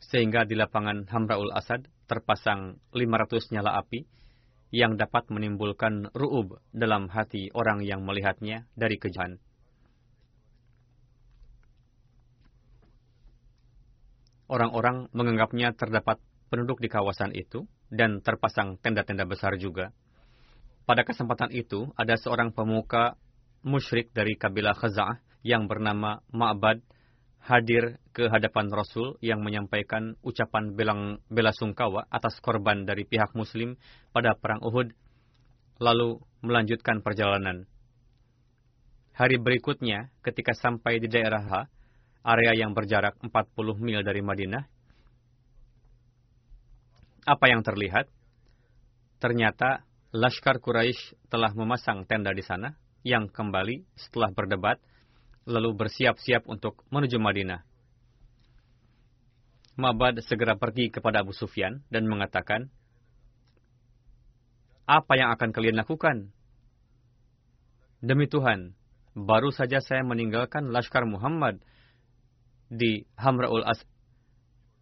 sehingga 0.00 0.48
di 0.48 0.56
lapangan 0.56 1.04
Hamraul 1.12 1.52
Asad 1.52 1.84
terpasang 2.08 2.80
500 2.96 3.52
nyala 3.52 3.76
api, 3.76 4.08
yang 4.74 4.98
dapat 4.98 5.30
menimbulkan 5.30 6.10
ru'ub 6.10 6.58
dalam 6.74 7.06
hati 7.06 7.50
orang 7.54 7.82
yang 7.86 8.02
melihatnya 8.02 8.66
dari 8.74 8.98
kejahatan. 8.98 9.38
Orang-orang 14.46 15.10
menganggapnya 15.10 15.74
terdapat 15.74 16.22
penduduk 16.46 16.78
di 16.78 16.86
kawasan 16.86 17.34
itu 17.34 17.66
dan 17.90 18.22
terpasang 18.22 18.78
tenda-tenda 18.78 19.26
besar 19.26 19.58
juga. 19.58 19.90
Pada 20.86 21.02
kesempatan 21.02 21.50
itu, 21.50 21.90
ada 21.98 22.14
seorang 22.14 22.54
pemuka 22.54 23.18
musyrik 23.66 24.14
dari 24.14 24.38
kabilah 24.38 24.78
Khaza'ah 24.78 25.18
yang 25.42 25.66
bernama 25.66 26.22
Ma'bad 26.30 26.78
hadir 27.46 28.02
ke 28.10 28.26
hadapan 28.26 28.66
Rasul 28.74 29.14
yang 29.22 29.38
menyampaikan 29.38 30.18
ucapan 30.26 30.74
belang, 30.74 31.22
bela 31.30 31.54
sungkawa 31.54 32.10
atas 32.10 32.42
korban 32.42 32.82
dari 32.82 33.06
pihak 33.06 33.38
Muslim 33.38 33.78
pada 34.10 34.34
Perang 34.34 34.58
Uhud, 34.66 34.90
lalu 35.78 36.18
melanjutkan 36.42 37.06
perjalanan. 37.06 37.70
Hari 39.14 39.38
berikutnya, 39.38 40.10
ketika 40.26 40.52
sampai 40.58 40.98
di 40.98 41.06
daerah 41.06 41.40
H, 41.40 41.52
area 42.26 42.66
yang 42.66 42.74
berjarak 42.74 43.14
40 43.22 43.30
mil 43.78 44.02
dari 44.02 44.20
Madinah, 44.20 44.66
apa 47.26 47.46
yang 47.46 47.62
terlihat? 47.62 48.10
Ternyata 49.22 49.86
Laskar 50.12 50.58
Quraisy 50.58 51.30
telah 51.30 51.54
memasang 51.54 52.04
tenda 52.10 52.34
di 52.34 52.42
sana, 52.42 52.74
yang 53.06 53.30
kembali 53.30 53.86
setelah 53.94 54.34
berdebat 54.34 54.82
lalu 55.46 55.78
bersiap-siap 55.78 56.50
untuk 56.50 56.82
menuju 56.90 57.22
Madinah. 57.22 57.62
Mabad 59.78 60.18
segera 60.26 60.58
pergi 60.58 60.90
kepada 60.90 61.22
Abu 61.22 61.30
Sufyan 61.30 61.86
dan 61.88 62.10
mengatakan, 62.10 62.68
Apa 64.86 65.14
yang 65.14 65.30
akan 65.34 65.50
kalian 65.54 65.78
lakukan? 65.78 66.34
Demi 68.02 68.26
Tuhan, 68.26 68.74
baru 69.14 69.54
saja 69.54 69.78
saya 69.80 70.02
meninggalkan 70.02 70.68
Laskar 70.74 71.06
Muhammad 71.06 71.62
di 72.66 73.06
Hamraul 73.14 73.62
As 73.62 73.80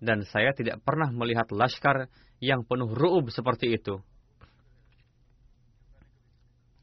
dan 0.01 0.25
saya 0.29 0.53
tidak 0.53 0.85
pernah 0.85 1.09
melihat 1.13 1.49
Laskar 1.53 2.09
yang 2.41 2.65
penuh 2.65 2.93
ru'ub 2.93 3.33
seperti 3.33 3.73
itu 3.73 4.05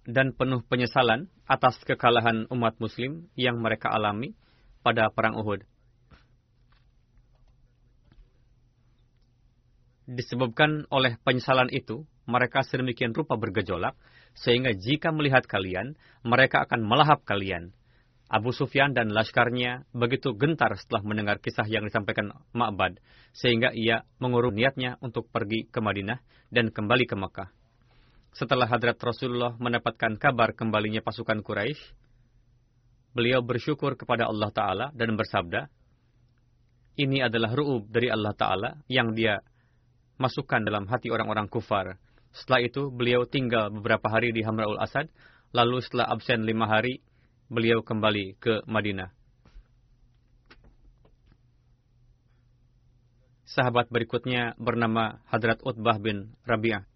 dan 0.06 0.34
penuh 0.34 0.66
penyesalan 0.66 1.30
atas 1.46 1.78
kekalahan 1.86 2.50
umat 2.50 2.78
muslim 2.82 3.30
yang 3.38 3.62
mereka 3.62 3.94
alami 3.94 4.34
pada 4.82 5.14
Perang 5.14 5.38
Uhud. 5.38 5.62
Disebabkan 10.12 10.90
oleh 10.92 11.16
penyesalan 11.22 11.72
itu, 11.72 12.04
mereka 12.28 12.66
sedemikian 12.66 13.16
rupa 13.16 13.38
bergejolak, 13.40 13.96
sehingga 14.36 14.76
jika 14.76 15.14
melihat 15.14 15.46
kalian, 15.48 15.96
mereka 16.26 16.66
akan 16.68 16.84
melahap 16.84 17.24
kalian. 17.24 17.72
Abu 18.32 18.56
Sufyan 18.56 18.96
dan 18.96 19.12
laskarnya 19.12 19.84
begitu 19.92 20.32
gentar 20.36 20.72
setelah 20.80 21.04
mendengar 21.04 21.44
kisah 21.44 21.68
yang 21.68 21.84
disampaikan 21.84 22.32
Ma'bad, 22.56 23.00
sehingga 23.36 23.76
ia 23.76 24.08
mengurung 24.24 24.56
niatnya 24.56 24.96
untuk 25.04 25.28
pergi 25.28 25.68
ke 25.68 25.84
Madinah 25.84 26.20
dan 26.48 26.72
kembali 26.72 27.06
ke 27.08 27.16
Mekah. 27.16 27.61
Setelah 28.32 28.63
hadrat 28.63 28.96
Rasulullah 29.04 29.60
mendapatkan 29.60 30.15
kabar 30.15 30.56
kembalinya 30.56 31.04
pasukan 31.04 31.44
Quraisy, 31.44 31.84
beliau 33.12 33.44
bersyukur 33.44 34.00
kepada 34.00 34.32
Allah 34.32 34.50
Ta'ala 34.56 34.86
dan 34.96 35.19
bersabda, 35.19 35.67
ini 36.96 37.19
adalah 37.19 37.52
ru'ub 37.52 37.92
dari 37.92 38.08
Allah 38.08 38.32
Ta'ala 38.32 38.69
yang 38.88 39.12
dia 39.12 39.44
masukkan 40.15 40.63
dalam 40.63 40.88
hati 40.88 41.12
orang-orang 41.12 41.52
kufar. 41.52 42.00
Setelah 42.32 42.63
itu, 42.63 42.88
beliau 42.88 43.27
tinggal 43.27 43.67
beberapa 43.67 44.08
hari 44.08 44.32
di 44.32 44.48
Hamraul 44.48 44.79
Asad, 44.79 45.12
lalu 45.52 45.84
setelah 45.84 46.08
absen 46.08 46.48
lima 46.48 46.71
hari, 46.71 47.04
beliau 47.52 47.84
kembali 47.84 48.40
ke 48.40 48.63
Madinah. 48.63 49.12
Sahabat 53.44 53.92
berikutnya 53.92 54.56
bernama 54.56 55.19
Hadrat 55.27 55.60
Utbah 55.67 56.00
bin 56.00 56.32
Rabi'ah. 56.48 56.90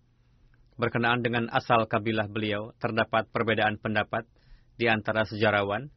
Berkenaan 0.76 1.24
dengan 1.24 1.48
asal 1.56 1.88
kabilah 1.88 2.28
beliau, 2.28 2.76
terdapat 2.84 3.32
perbedaan 3.32 3.80
pendapat 3.80 4.28
di 4.76 4.92
antara 4.92 5.24
sejarawan. 5.24 5.88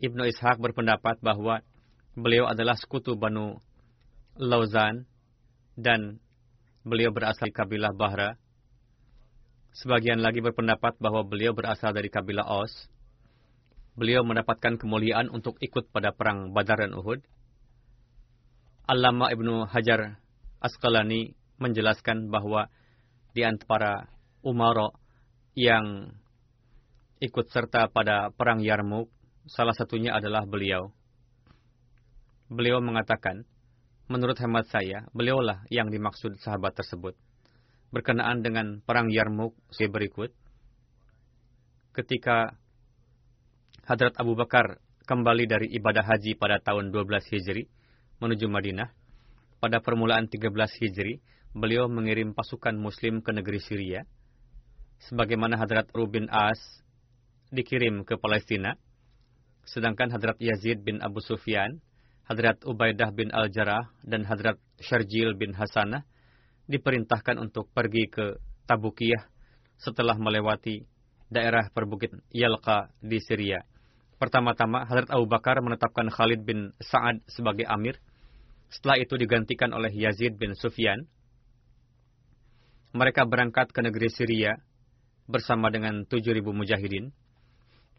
Ibnu 0.00 0.24
Ishaq 0.28 0.56
berpendapat 0.60 1.20
bahwa 1.20 1.60
beliau 2.16 2.48
adalah 2.48 2.76
sekutu 2.76 3.16
Banu 3.16 3.60
Lauzan 4.36 5.04
dan 5.76 6.20
beliau 6.84 7.12
berasal 7.12 7.48
dari 7.48 7.56
kabilah 7.56 7.92
Bahra. 7.92 8.40
Sebagian 9.76 10.24
lagi 10.24 10.40
berpendapat 10.40 10.96
bahwa 10.96 11.20
beliau 11.24 11.52
berasal 11.52 11.92
dari 11.92 12.08
kabilah 12.08 12.48
Aus. 12.48 12.72
Beliau 13.96 14.24
mendapatkan 14.24 14.80
kemuliaan 14.80 15.28
untuk 15.28 15.60
ikut 15.60 15.92
pada 15.92 16.12
perang 16.16 16.52
Badar 16.52 16.84
dan 16.84 16.96
Uhud. 16.96 17.20
Allama 18.88 19.32
Ibnu 19.32 19.68
Hajar 19.68 20.20
Asqalani 20.60 21.36
menjelaskan 21.60 22.28
bahwa 22.28 22.68
di 23.32 23.44
antara 23.44 24.08
umaro 24.44 24.96
yang 25.56 26.12
ikut 27.20 27.46
serta 27.48 27.88
pada 27.88 28.28
perang 28.32 28.60
Yarmuk, 28.60 29.08
salah 29.48 29.72
satunya 29.72 30.12
adalah 30.12 30.44
beliau. 30.44 30.92
Beliau 32.46 32.78
mengatakan, 32.84 33.42
menurut 34.06 34.36
hemat 34.38 34.68
saya, 34.68 35.08
beliaulah 35.16 35.64
yang 35.72 35.88
dimaksud 35.88 36.38
sahabat 36.38 36.76
tersebut 36.76 37.16
berkenaan 37.96 38.42
dengan 38.42 38.82
perang 38.82 39.08
Yarmuk 39.10 39.54
sebagai 39.70 39.94
berikut. 39.96 40.30
Ketika 41.94 42.52
Hadrat 43.86 44.18
Abu 44.18 44.34
Bakar 44.36 44.82
kembali 45.06 45.44
dari 45.46 45.66
ibadah 45.72 46.04
haji 46.04 46.34
pada 46.36 46.58
tahun 46.60 46.90
12 46.90 47.08
Hijri 47.32 47.70
menuju 48.20 48.50
Madinah, 48.50 48.90
pada 49.62 49.80
permulaan 49.80 50.28
13 50.28 50.52
Hijri, 50.82 51.22
beliau 51.56 51.88
mengirim 51.88 52.36
pasukan 52.36 52.76
muslim 52.76 53.24
ke 53.24 53.32
negeri 53.32 53.56
Syria, 53.64 54.04
sebagaimana 55.08 55.56
Hadrat 55.56 55.88
Rubin 55.96 56.28
As 56.28 56.60
dikirim 57.48 58.04
ke 58.04 58.20
Palestina, 58.20 58.76
sedangkan 59.64 60.12
Hadrat 60.12 60.36
Yazid 60.36 60.84
bin 60.84 61.00
Abu 61.00 61.24
Sufyan, 61.24 61.80
Hadrat 62.28 62.60
Ubaidah 62.68 63.08
bin 63.16 63.32
Al-Jarrah, 63.32 63.88
dan 64.04 64.28
Hadrat 64.28 64.60
Syarjil 64.84 65.32
bin 65.32 65.56
Hasanah 65.56 66.04
diperintahkan 66.68 67.40
untuk 67.40 67.72
pergi 67.72 68.10
ke 68.12 68.36
Tabukiyah 68.68 69.24
setelah 69.80 70.18
melewati 70.18 70.84
daerah 71.30 71.70
perbukit 71.72 72.12
Yalqa 72.34 72.90
di 73.00 73.22
Syria. 73.22 73.62
Pertama-tama, 74.16 74.84
Hadrat 74.84 75.08
Abu 75.12 75.24
Bakar 75.28 75.60
menetapkan 75.60 76.08
Khalid 76.08 76.42
bin 76.44 76.72
Sa'ad 76.80 77.20
sebagai 77.30 77.68
amir. 77.68 78.00
Setelah 78.72 78.98
itu 78.98 79.14
digantikan 79.14 79.70
oleh 79.70 79.92
Yazid 79.94 80.40
bin 80.40 80.56
Sufyan. 80.58 81.06
Mereka 82.96 83.28
berangkat 83.28 83.76
ke 83.76 83.84
negeri 83.84 84.08
Syria 84.08 84.56
bersama 85.28 85.68
dengan 85.68 86.08
7.000 86.08 86.40
mujahidin. 86.40 87.12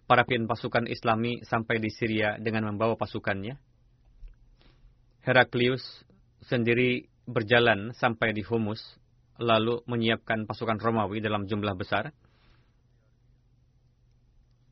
Para 0.09 0.25
pimpinan 0.25 0.49
pasukan 0.49 0.89
Islami 0.89 1.45
sampai 1.45 1.77
di 1.77 1.93
Syria 1.93 2.41
dengan 2.41 2.73
membawa 2.73 2.97
pasukannya. 2.97 3.61
Heraklius 5.21 5.85
sendiri 6.49 7.05
berjalan 7.29 7.93
sampai 7.93 8.33
di 8.33 8.41
Humus, 8.41 8.81
lalu 9.37 9.85
menyiapkan 9.85 10.49
pasukan 10.49 10.81
Romawi 10.81 11.21
dalam 11.21 11.45
jumlah 11.45 11.77
besar. 11.77 12.09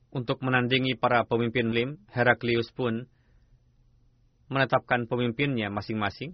Untuk 0.09 0.41
menandingi 0.41 0.97
para 0.97 1.21
pemimpin 1.28 1.69
Lim, 1.69 2.01
Heraklius 2.09 2.73
pun 2.73 3.05
menetapkan 4.49 5.05
pemimpinnya 5.05 5.69
masing-masing. 5.69 6.34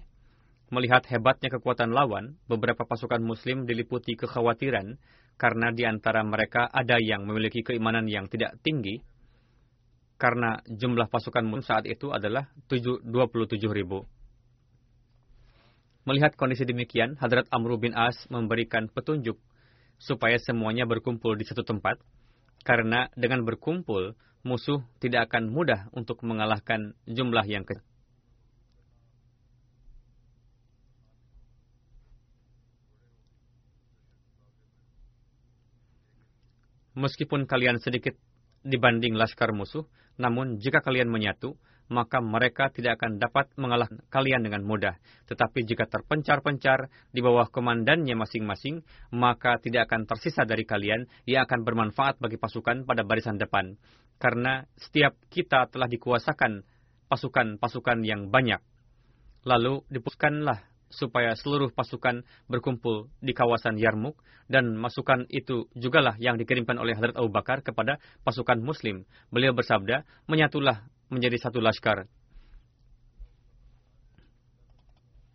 Melihat 0.72 1.03
hebatnya 1.11 1.51
kekuatan 1.51 1.91
lawan, 1.91 2.39
beberapa 2.47 2.88
pasukan 2.88 3.19
muslim 3.19 3.67
diliputi 3.67 4.15
kekhawatiran 4.15 4.95
karena 5.36 5.67
di 5.76 5.84
antara 5.84 6.24
mereka 6.24 6.72
ada 6.72 6.95
yang 6.95 7.28
memiliki 7.28 7.59
keimanan 7.59 8.07
yang 8.07 8.32
tidak 8.32 8.55
tinggi, 8.63 9.03
karena 10.15 10.63
jumlah 10.69 11.11
pasukan 11.11 11.43
muslim 11.43 11.67
saat 11.67 11.84
itu 11.91 12.15
adalah 12.15 12.47
27 12.72 13.03
ribu. 13.67 14.07
Melihat 16.07 16.39
kondisi 16.39 16.63
demikian, 16.63 17.19
Hadrat 17.19 17.51
Amr 17.51 17.76
bin 17.76 17.91
As 17.91 18.15
memberikan 18.32 18.88
petunjuk 18.88 19.36
supaya 19.99 20.39
semuanya 20.39 20.88
berkumpul 20.88 21.36
di 21.36 21.43
satu 21.43 21.67
tempat, 21.67 21.99
karena 22.63 23.11
dengan 23.19 23.43
berkumpul, 23.43 24.15
musuh 24.47 24.80
tidak 25.03 25.30
akan 25.30 25.51
mudah 25.51 25.91
untuk 25.91 26.24
mengalahkan 26.24 26.95
jumlah 27.05 27.43
yang 27.43 27.67
kecil. 27.67 27.84
Meskipun 37.02 37.49
kalian 37.49 37.82
sedikit 37.82 38.14
dibanding 38.62 39.18
laskar 39.18 39.49
musuh, 39.58 39.89
namun 40.22 40.62
jika 40.62 40.86
kalian 40.86 41.10
menyatu, 41.10 41.58
maka 41.91 42.24
mereka 42.24 42.72
tidak 42.72 43.02
akan 43.02 43.20
dapat 43.20 43.52
mengalahkan 43.60 43.99
kalian 44.08 44.47
dengan 44.47 44.64
mudah. 44.64 44.95
Tetapi 45.28 45.68
jika 45.68 45.91
terpencar-pencar 45.91 46.88
di 47.12 47.20
bawah 47.20 47.52
komandannya 47.52 48.16
masing-masing, 48.16 48.86
maka 49.12 49.60
tidak 49.60 49.91
akan 49.91 50.08
tersisa 50.08 50.47
dari 50.47 50.64
kalian 50.64 51.10
yang 51.28 51.43
akan 51.43 51.68
bermanfaat 51.68 52.22
bagi 52.24 52.39
pasukan 52.39 52.88
pada 52.88 53.04
barisan 53.04 53.36
depan. 53.36 53.76
Karena 54.16 54.64
setiap 54.80 55.20
kita 55.28 55.68
telah 55.68 55.91
dikuasakan 55.91 56.64
pasukan-pasukan 57.12 58.08
yang 58.08 58.32
banyak. 58.32 58.64
Lalu 59.43 59.84
dipuskanlah 59.91 60.70
supaya 60.91 61.33
seluruh 61.35 61.71
pasukan 61.73 62.23
berkumpul 62.51 63.09
di 63.23 63.31
kawasan 63.33 63.79
Yarmuk 63.79 64.19
dan 64.51 64.75
masukan 64.75 65.25
itu 65.31 65.71
jugalah 65.73 66.19
yang 66.19 66.35
dikirimkan 66.35 66.75
oleh 66.75 66.93
Hadrat 66.93 67.15
Abu 67.15 67.31
Bakar 67.31 67.63
kepada 67.63 67.97
pasukan 68.27 68.59
muslim. 68.59 69.07
Beliau 69.31 69.55
bersabda, 69.55 70.03
menyatulah 70.27 70.83
menjadi 71.07 71.39
satu 71.39 71.63
laskar. 71.63 72.07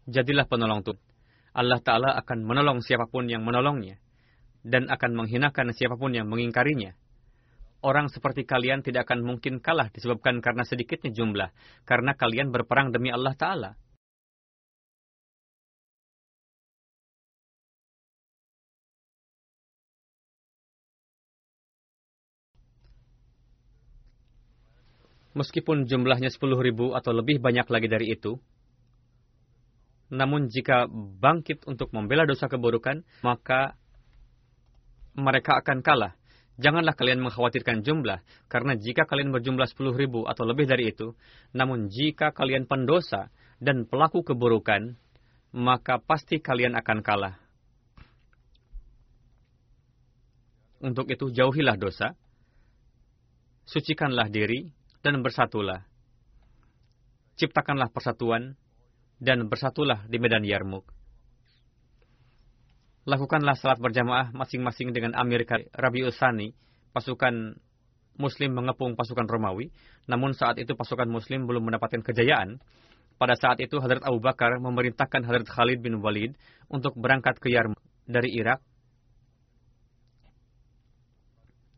Jadilah 0.07 0.47
penolong 0.47 0.87
Tuhan. 0.87 1.01
Allah 1.57 1.81
Ta'ala 1.81 2.13
akan 2.21 2.45
menolong 2.45 2.85
siapa 2.85 3.09
pun 3.09 3.27
yang 3.27 3.41
menolongnya. 3.41 3.97
Dan 4.61 4.93
akan 4.93 5.25
menghinakan 5.25 5.73
siapa 5.73 5.97
pun 5.97 6.13
yang 6.13 6.29
mengingkarinya. 6.29 6.93
Orang 7.81 8.13
seperti 8.13 8.45
kalian 8.45 8.85
tidak 8.85 9.09
akan 9.09 9.25
mungkin 9.25 9.65
kalah 9.65 9.89
disebabkan 9.89 10.45
karena 10.45 10.69
sedikitnya 10.69 11.17
jumlah. 11.17 11.51
Karena 11.89 12.13
kalian 12.13 12.53
berperang 12.53 12.93
demi 12.93 13.09
Allah 13.09 13.33
Ta'ala. 13.33 13.71
Meskipun 25.37 25.85
jumlahnya 25.85 26.33
10 26.33 26.41
ribu 26.65 26.97
atau 26.97 27.13
lebih 27.13 27.45
banyak 27.45 27.69
lagi 27.69 27.93
dari 27.93 28.17
itu, 28.17 28.41
namun 30.09 30.49
jika 30.49 30.89
bangkit 31.21 31.69
untuk 31.69 31.93
membela 31.93 32.25
dosa 32.25 32.49
keburukan, 32.49 33.05
maka 33.21 33.77
mereka 35.13 35.61
akan 35.61 35.85
kalah. 35.85 36.17
Janganlah 36.57 36.97
kalian 36.97 37.21
mengkhawatirkan 37.21 37.85
jumlah, 37.85 38.25
karena 38.49 38.81
jika 38.81 39.05
kalian 39.05 39.29
berjumlah 39.29 39.69
10 39.69 39.93
ribu 39.93 40.25
atau 40.25 40.49
lebih 40.49 40.65
dari 40.65 40.89
itu, 40.89 41.13
namun 41.53 41.93
jika 41.93 42.33
kalian 42.33 42.65
pendosa 42.65 43.29
dan 43.61 43.85
pelaku 43.85 44.25
keburukan, 44.25 44.97
maka 45.53 46.01
pasti 46.01 46.41
kalian 46.41 46.73
akan 46.81 47.05
kalah. 47.05 47.37
Untuk 50.81 51.13
itu 51.13 51.29
jauhilah 51.29 51.77
dosa, 51.77 52.17
sucikanlah 53.69 54.33
diri, 54.33 54.73
dan 55.07 55.23
bersatulah. 55.23 55.87
Ciptakanlah 57.39 57.95
persatuan 57.95 58.59
dan 59.23 59.47
bersatulah 59.47 60.03
di 60.11 60.19
medan 60.19 60.43
Yarmuk. 60.43 60.83
Lakukanlah 63.07 63.55
salat 63.55 63.79
berjamaah 63.79 64.35
masing-masing 64.35 64.91
dengan 64.91 65.15
Amir 65.15 65.47
Rabi 65.79 66.11
Usani, 66.11 66.51
pasukan 66.91 67.55
Muslim 68.19 68.51
mengepung 68.51 68.99
pasukan 68.99 69.31
Romawi, 69.31 69.71
namun 70.11 70.35
saat 70.35 70.59
itu 70.59 70.75
pasukan 70.75 71.07
Muslim 71.07 71.47
belum 71.47 71.71
mendapatkan 71.71 72.03
kejayaan. 72.03 72.59
Pada 73.15 73.39
saat 73.39 73.63
itu 73.63 73.79
Hadrat 73.79 74.03
Abu 74.03 74.19
Bakar 74.19 74.59
memerintahkan 74.59 75.23
Hadrat 75.23 75.47
Khalid 75.47 75.87
bin 75.87 76.03
Walid 76.03 76.35
untuk 76.67 76.99
berangkat 76.99 77.39
ke 77.39 77.55
Yarmuk 77.55 77.79
dari 78.11 78.35
Irak. 78.35 78.59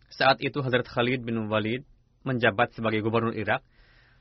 Saat 0.09 0.41
itu 0.41 0.65
Hadrat 0.65 0.89
Khalid 0.89 1.29
bin 1.29 1.45
Walid 1.53 1.85
menjabat 2.29 2.77
sebagai 2.77 3.01
gubernur 3.01 3.33
Irak, 3.33 3.65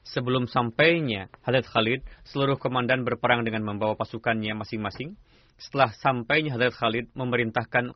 sebelum 0.08 0.48
sampainya 0.48 1.28
Hadrat 1.44 1.68
Khalid, 1.68 2.02
seluruh 2.24 2.56
komandan 2.56 3.04
berperang 3.04 3.44
dengan 3.44 3.68
membawa 3.68 4.00
pasukannya 4.00 4.56
masing-masing. 4.56 5.20
Setelah 5.60 5.92
sampainya 6.00 6.56
Hadrat 6.56 6.76
Khalid 6.78 7.12
memerintahkan 7.18 7.92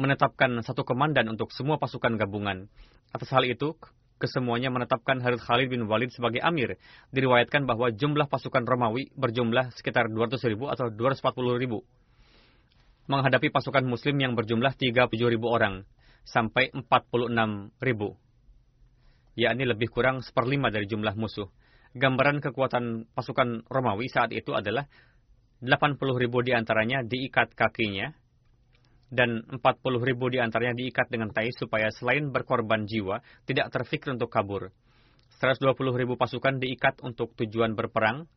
menetapkan 0.00 0.64
satu 0.64 0.86
komandan 0.86 1.28
untuk 1.28 1.52
semua 1.52 1.76
pasukan 1.76 2.16
gabungan. 2.16 2.72
Atas 3.12 3.28
hal 3.36 3.44
itu, 3.44 3.76
kesemuanya 4.16 4.72
menetapkan 4.72 5.20
Hadrat 5.20 5.44
Khalid 5.44 5.68
bin 5.68 5.84
Walid 5.84 6.14
sebagai 6.14 6.40
amir. 6.40 6.80
Diriwayatkan 7.12 7.68
bahwa 7.68 7.92
jumlah 7.92 8.30
pasukan 8.30 8.64
Romawi 8.64 9.12
berjumlah 9.12 9.76
sekitar 9.76 10.08
200 10.08 10.40
ribu 10.48 10.72
atau 10.72 10.88
240 10.88 11.60
ribu. 11.60 11.84
Menghadapi 13.10 13.50
pasukan 13.50 13.82
muslim 13.84 14.16
yang 14.22 14.38
berjumlah 14.38 14.78
37 14.78 15.10
ribu 15.26 15.50
orang 15.50 15.82
sampai 16.22 16.70
46 16.70 17.74
ribu 17.82 18.14
yakni 19.40 19.64
lebih 19.64 19.88
kurang 19.88 20.20
seperlima 20.20 20.68
dari 20.68 20.84
jumlah 20.84 21.16
musuh. 21.16 21.48
Gambaran 21.96 22.44
kekuatan 22.44 23.08
pasukan 23.16 23.64
Romawi 23.66 24.12
saat 24.12 24.30
itu 24.36 24.52
adalah 24.52 24.84
80 25.64 25.96
ribu 26.20 26.44
di 26.44 26.52
antaranya 26.52 27.00
diikat 27.00 27.56
kakinya, 27.56 28.12
dan 29.10 29.42
40 29.42 29.58
ribu 30.06 30.30
di 30.30 30.38
antaranya 30.38 30.78
diikat 30.78 31.10
dengan 31.10 31.34
tai 31.34 31.50
supaya 31.50 31.90
selain 31.90 32.30
berkorban 32.30 32.86
jiwa, 32.86 33.18
tidak 33.42 33.74
terfikir 33.74 34.14
untuk 34.14 34.30
kabur. 34.30 34.70
120 35.42 35.74
ribu 35.98 36.14
pasukan 36.14 36.62
diikat 36.62 37.02
untuk 37.02 37.34
tujuan 37.34 37.74
berperang 37.74 38.30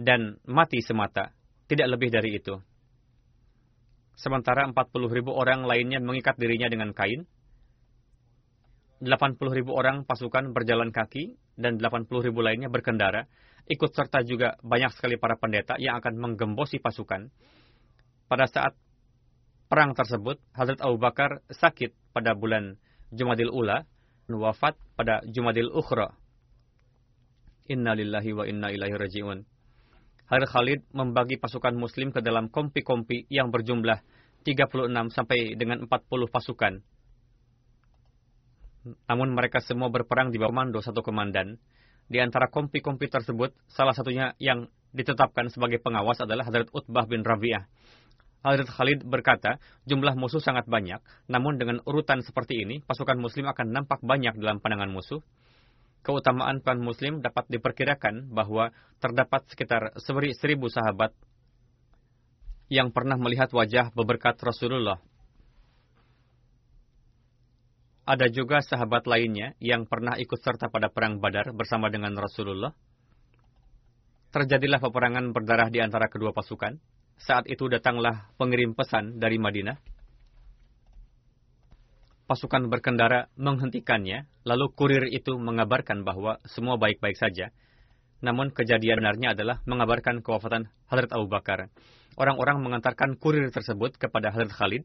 dan 0.00 0.40
mati 0.48 0.80
semata, 0.80 1.36
tidak 1.68 1.92
lebih 1.92 2.08
dari 2.08 2.40
itu. 2.40 2.56
Sementara 4.16 4.64
40 4.64 5.12
ribu 5.12 5.36
orang 5.36 5.68
lainnya 5.68 6.00
mengikat 6.00 6.40
dirinya 6.40 6.72
dengan 6.72 6.96
kain, 6.96 7.28
80 9.00 9.36
ribu 9.52 9.76
orang 9.76 10.08
pasukan 10.08 10.56
berjalan 10.56 10.88
kaki, 10.88 11.36
dan 11.60 11.76
80 11.76 12.08
ribu 12.24 12.40
lainnya 12.40 12.72
berkendara, 12.72 13.28
ikut 13.68 13.90
serta 13.92 14.24
juga 14.24 14.56
banyak 14.64 14.94
sekali 14.96 15.20
para 15.20 15.36
pendeta 15.36 15.76
yang 15.76 16.00
akan 16.00 16.16
menggembosi 16.16 16.80
pasukan. 16.80 17.28
Pada 18.26 18.46
saat 18.48 18.72
perang 19.68 19.92
tersebut, 19.92 20.40
Hazrat 20.56 20.80
Abu 20.80 20.96
Bakar 20.96 21.44
sakit 21.52 21.92
pada 22.16 22.32
bulan 22.32 22.80
Jumadil 23.12 23.52
Ula, 23.52 23.84
wafat 24.32 24.74
pada 24.96 25.20
Jumadil 25.28 25.70
Ukhra. 25.70 26.16
Inna 27.66 27.92
lillahi 27.98 28.30
wa 28.32 28.44
inna 28.46 28.70
ilaihi 28.70 28.96
raji'un. 28.96 29.38
Hazrat 30.26 30.50
Khalid 30.50 30.80
membagi 30.90 31.38
pasukan 31.38 31.74
muslim 31.76 32.10
ke 32.10 32.18
dalam 32.18 32.50
kompi-kompi 32.50 33.30
yang 33.30 33.54
berjumlah 33.54 34.02
36 34.42 34.90
sampai 35.14 35.54
dengan 35.54 35.86
40 35.86 35.90
pasukan 36.30 36.82
namun 38.86 39.34
mereka 39.34 39.58
semua 39.58 39.90
berperang 39.90 40.30
di 40.30 40.38
bawah 40.38 40.54
komando 40.54 40.78
satu 40.78 41.02
komandan. 41.02 41.58
Di 42.06 42.22
antara 42.22 42.46
kompi-kompi 42.46 43.10
tersebut, 43.10 43.50
salah 43.66 43.90
satunya 43.90 44.38
yang 44.38 44.70
ditetapkan 44.94 45.50
sebagai 45.50 45.82
pengawas 45.82 46.22
adalah 46.22 46.46
Hadrat 46.46 46.70
Utbah 46.70 47.02
bin 47.10 47.26
Rabi'ah. 47.26 47.66
Hadrat 48.46 48.70
Khalid 48.70 49.02
berkata, 49.02 49.58
jumlah 49.90 50.14
musuh 50.14 50.38
sangat 50.38 50.70
banyak, 50.70 51.02
namun 51.26 51.58
dengan 51.58 51.82
urutan 51.82 52.22
seperti 52.22 52.62
ini, 52.62 52.78
pasukan 52.78 53.18
muslim 53.18 53.50
akan 53.50 53.74
nampak 53.74 53.98
banyak 54.06 54.38
dalam 54.38 54.62
pandangan 54.62 54.86
musuh. 54.86 55.18
Keutamaan 56.06 56.62
pan 56.62 56.78
muslim 56.78 57.18
dapat 57.18 57.50
diperkirakan 57.50 58.30
bahwa 58.30 58.70
terdapat 59.02 59.42
sekitar 59.50 59.90
seribu 60.38 60.70
sahabat 60.70 61.10
yang 62.70 62.94
pernah 62.94 63.18
melihat 63.18 63.50
wajah 63.50 63.90
beberkat 63.90 64.38
Rasulullah 64.38 65.02
ada 68.06 68.30
juga 68.30 68.62
sahabat 68.62 69.10
lainnya 69.10 69.58
yang 69.58 69.82
pernah 69.90 70.14
ikut 70.14 70.38
serta 70.38 70.70
pada 70.70 70.86
perang 70.94 71.18
Badar 71.18 71.50
bersama 71.50 71.90
dengan 71.90 72.14
Rasulullah. 72.14 72.70
Terjadilah 74.30 74.78
peperangan 74.78 75.34
berdarah 75.34 75.66
di 75.74 75.82
antara 75.82 76.06
kedua 76.06 76.30
pasukan. 76.30 76.78
Saat 77.18 77.50
itu 77.50 77.66
datanglah 77.66 78.30
pengirim 78.38 78.78
pesan 78.78 79.18
dari 79.18 79.42
Madinah. 79.42 79.74
Pasukan 82.30 82.70
berkendara 82.70 83.26
menghentikannya, 83.38 84.30
lalu 84.46 84.66
kurir 84.74 85.10
itu 85.10 85.34
mengabarkan 85.38 86.06
bahwa 86.06 86.38
semua 86.46 86.78
baik-baik 86.78 87.18
saja. 87.18 87.50
Namun 88.22 88.54
kejadian 88.54 89.02
benarnya 89.02 89.34
adalah 89.34 89.62
mengabarkan 89.66 90.22
kewafatan 90.22 90.70
Hadrat 90.86 91.10
Abu 91.10 91.26
Bakar. 91.26 91.70
Orang-orang 92.14 92.62
mengantarkan 92.62 93.18
kurir 93.18 93.50
tersebut 93.50 93.98
kepada 93.98 94.30
Hadrat 94.30 94.54
Khalid, 94.54 94.84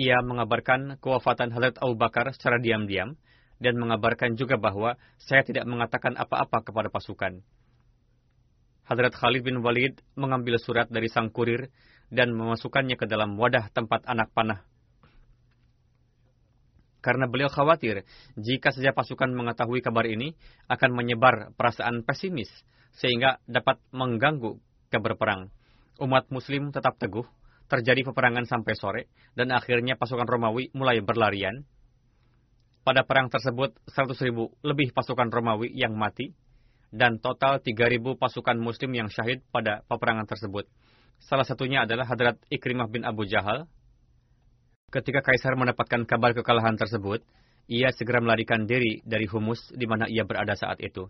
ia 0.00 0.16
mengabarkan 0.24 0.96
kewafatan 1.04 1.52
Hazrat 1.52 1.76
Abu 1.76 1.92
Bakar 2.00 2.32
secara 2.32 2.56
diam-diam 2.56 3.20
dan 3.60 3.76
mengabarkan 3.76 4.32
juga 4.40 4.56
bahwa 4.56 4.96
saya 5.20 5.44
tidak 5.44 5.68
mengatakan 5.68 6.16
apa-apa 6.16 6.64
kepada 6.64 6.88
pasukan. 6.88 7.44
Hazrat 8.88 9.12
Khalid 9.12 9.44
bin 9.44 9.60
Walid 9.60 10.00
mengambil 10.16 10.56
surat 10.56 10.88
dari 10.88 11.12
sang 11.12 11.28
kurir 11.28 11.68
dan 12.08 12.32
memasukkannya 12.32 12.96
ke 12.96 13.04
dalam 13.04 13.36
wadah 13.36 13.68
tempat 13.76 14.08
anak 14.08 14.32
panah. 14.32 14.64
Karena 17.04 17.28
beliau 17.28 17.52
khawatir 17.52 18.08
jika 18.40 18.72
saja 18.72 18.96
pasukan 18.96 19.28
mengetahui 19.36 19.84
kabar 19.84 20.08
ini 20.08 20.32
akan 20.72 20.96
menyebar 20.96 21.52
perasaan 21.60 22.08
pesimis 22.08 22.48
sehingga 22.96 23.36
dapat 23.44 23.76
mengganggu 23.92 24.56
keberperang. 24.88 25.52
Umat 26.00 26.32
muslim 26.32 26.72
tetap 26.72 26.96
teguh 26.96 27.28
terjadi 27.70 28.02
peperangan 28.02 28.50
sampai 28.50 28.74
sore, 28.74 29.02
dan 29.38 29.54
akhirnya 29.54 29.94
pasukan 29.94 30.26
Romawi 30.26 30.74
mulai 30.74 30.98
berlarian. 30.98 31.62
Pada 32.82 33.06
perang 33.06 33.30
tersebut, 33.30 33.78
100 33.86 34.18
ribu 34.26 34.50
lebih 34.66 34.90
pasukan 34.90 35.30
Romawi 35.30 35.70
yang 35.70 35.94
mati, 35.94 36.34
dan 36.90 37.22
total 37.22 37.62
3 37.62 37.70
ribu 37.86 38.18
pasukan 38.18 38.58
muslim 38.58 38.90
yang 38.98 39.06
syahid 39.06 39.46
pada 39.54 39.86
peperangan 39.86 40.26
tersebut. 40.26 40.66
Salah 41.22 41.46
satunya 41.46 41.86
adalah 41.86 42.10
Hadrat 42.10 42.42
Ikrimah 42.50 42.90
bin 42.90 43.06
Abu 43.06 43.30
Jahal. 43.30 43.70
Ketika 44.90 45.22
Kaisar 45.22 45.54
mendapatkan 45.54 46.02
kabar 46.02 46.34
kekalahan 46.34 46.74
tersebut, 46.74 47.22
ia 47.70 47.94
segera 47.94 48.18
melarikan 48.18 48.66
diri 48.66 48.98
dari 49.06 49.30
Humus 49.30 49.70
di 49.70 49.86
mana 49.86 50.10
ia 50.10 50.26
berada 50.26 50.58
saat 50.58 50.82
itu. 50.82 51.06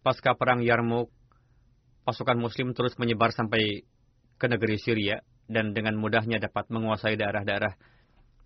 Pasca 0.00 0.32
perang 0.34 0.64
Yarmouk, 0.64 1.12
pasukan 2.02 2.38
muslim 2.38 2.74
terus 2.74 2.98
menyebar 2.98 3.30
sampai 3.30 3.86
ke 4.38 4.46
negeri 4.50 4.76
Syria 4.78 5.22
dan 5.46 5.70
dengan 5.70 5.94
mudahnya 5.98 6.42
dapat 6.42 6.66
menguasai 6.70 7.14
daerah-daerah 7.14 7.74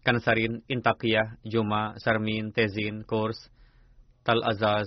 Kansarin, 0.07 0.63
Intakiyah, 0.71 1.43
Juma, 1.43 1.99
Sarmin, 1.99 2.55
Tezin, 2.55 3.03
Kurs, 3.03 3.51
Tal 4.23 4.39
Azaz, 4.39 4.87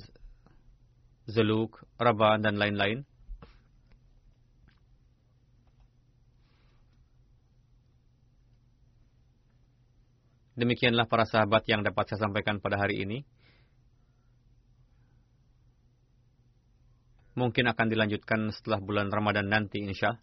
Zuluk, 1.27 1.75
Rabah, 1.99 2.39
dan 2.39 2.55
lain-lain. 2.55 3.03
Demikianlah 10.55 11.07
para 11.07 11.23
sahabat 11.23 11.67
yang 11.71 11.83
dapat 11.83 12.11
saya 12.11 12.27
sampaikan 12.27 12.59
pada 12.59 12.75
hari 12.79 13.03
ini. 13.03 13.23
Mungkin 17.39 17.71
akan 17.71 17.87
dilanjutkan 17.87 18.51
setelah 18.51 18.83
bulan 18.83 19.07
Ramadan 19.07 19.47
nanti 19.47 19.79
insya 19.79 20.19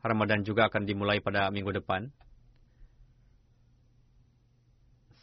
Ramadan 0.00 0.40
juga 0.46 0.72
akan 0.72 0.88
dimulai 0.88 1.20
pada 1.20 1.50
minggu 1.52 1.76
depan. 1.76 2.08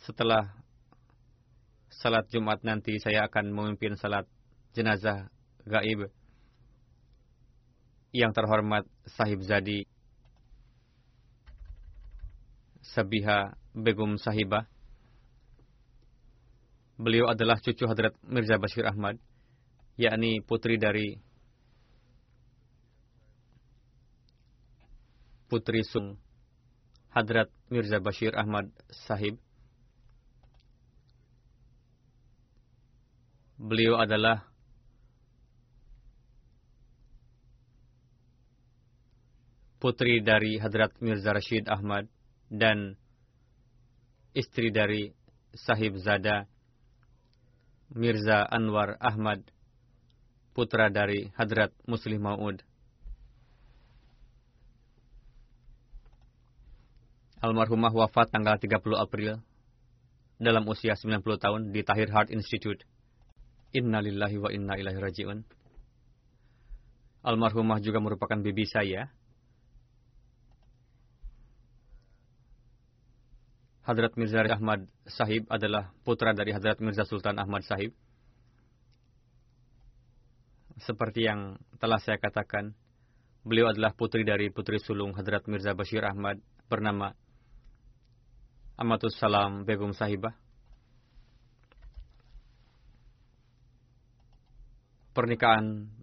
Setelah 0.06 0.52
salat 1.88 2.28
Jumat 2.30 2.62
nanti 2.62 3.00
saya 3.00 3.26
akan 3.26 3.50
memimpin 3.56 3.96
salat 3.96 4.28
jenazah 4.76 5.32
gaib 5.64 6.12
yang 8.12 8.36
terhormat 8.36 8.84
Sahib 9.08 9.42
Zadi 9.42 9.88
Sabiha 12.84 13.56
Begum 13.72 14.20
Sahibah. 14.20 14.68
Beliau 17.00 17.32
adalah 17.32 17.58
cucu 17.58 17.88
Hadrat 17.88 18.14
Mirza 18.28 18.60
Bashir 18.60 18.86
Ahmad 18.86 19.18
yakni 19.98 20.42
putri 20.42 20.82
dari 20.82 21.20
Putri 25.54 25.86
Sung 25.86 26.18
Hadrat 27.14 27.46
Mirza 27.70 28.02
Bashir 28.02 28.34
Ahmad 28.34 28.74
Sahib. 28.90 29.38
Beliau 33.62 34.02
adalah 34.02 34.50
putri 39.78 40.26
dari 40.26 40.58
Hadrat 40.58 40.98
Mirza 41.06 41.38
Rashid 41.38 41.70
Ahmad 41.70 42.10
dan 42.50 42.98
istri 44.34 44.74
dari 44.74 45.14
Sahib 45.54 46.02
Zada 46.02 46.50
Mirza 47.94 48.42
Anwar 48.50 48.98
Ahmad 48.98 49.53
putra 50.54 50.94
dari 50.94 51.34
Hadrat 51.34 51.74
Muslim 51.90 52.22
Maud. 52.22 52.62
Almarhumah 57.44 57.92
wafat 57.92 58.32
tanggal 58.32 58.56
30 58.56 58.96
April 58.96 59.42
dalam 60.40 60.64
usia 60.70 60.96
90 60.96 61.20
tahun 61.42 61.62
di 61.76 61.82
Tahir 61.84 62.08
Heart 62.08 62.32
Institute. 62.32 62.88
Innalillahi 63.76 64.38
wa 64.40 64.50
inna 64.54 64.80
ilaihi 64.80 65.02
raji'un. 65.02 65.44
Almarhumah 67.26 67.84
juga 67.84 68.00
merupakan 68.00 68.38
bibi 68.40 68.64
saya. 68.70 69.12
Hadrat 73.84 74.16
Mirza 74.16 74.40
Ahmad 74.48 74.88
Sahib 75.04 75.44
adalah 75.52 75.92
putra 76.08 76.32
dari 76.32 76.56
Hadrat 76.56 76.80
Mirza 76.80 77.04
Sultan 77.04 77.36
Ahmad 77.36 77.68
Sahib. 77.68 77.92
Seperti 80.82 81.30
yang 81.30 81.60
telah 81.78 82.02
saya 82.02 82.18
katakan, 82.18 82.74
beliau 83.46 83.70
adalah 83.70 83.94
putri 83.94 84.26
dari 84.26 84.50
putri 84.50 84.82
sulung 84.82 85.14
Hadrat 85.14 85.46
Mirza 85.46 85.78
Bashir 85.78 86.02
Ahmad 86.02 86.42
bernama 86.66 87.14
Amatus 88.74 89.14
Salam 89.22 89.70
Begum 89.70 89.94
Sahibah. 89.94 90.34
Pernikahan 95.14 95.94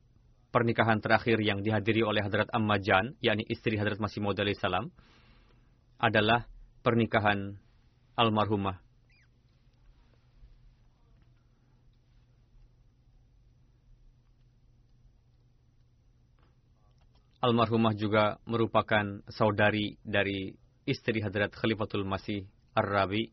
pernikahan 0.55 0.99
terakhir 0.99 1.39
yang 1.43 1.63
dihadiri 1.63 2.03
oleh 2.07 2.23
Hadrat 2.23 2.51
Ammajan, 2.51 3.19
yakni 3.23 3.47
istri 3.47 3.79
Hadrat 3.79 3.99
Masih 4.03 4.23
Maud 4.23 4.39
salam, 4.59 4.91
adalah 5.99 6.47
pernikahan 6.83 7.59
almarhumah. 8.19 8.83
Almarhumah 17.41 17.97
juga 17.97 18.37
merupakan 18.45 19.25
saudari 19.33 19.97
dari 20.05 20.53
istri 20.85 21.25
Hadrat 21.25 21.57
Khalifatul 21.57 22.05
Masih 22.05 22.45
Ar-Rabi 22.77 23.33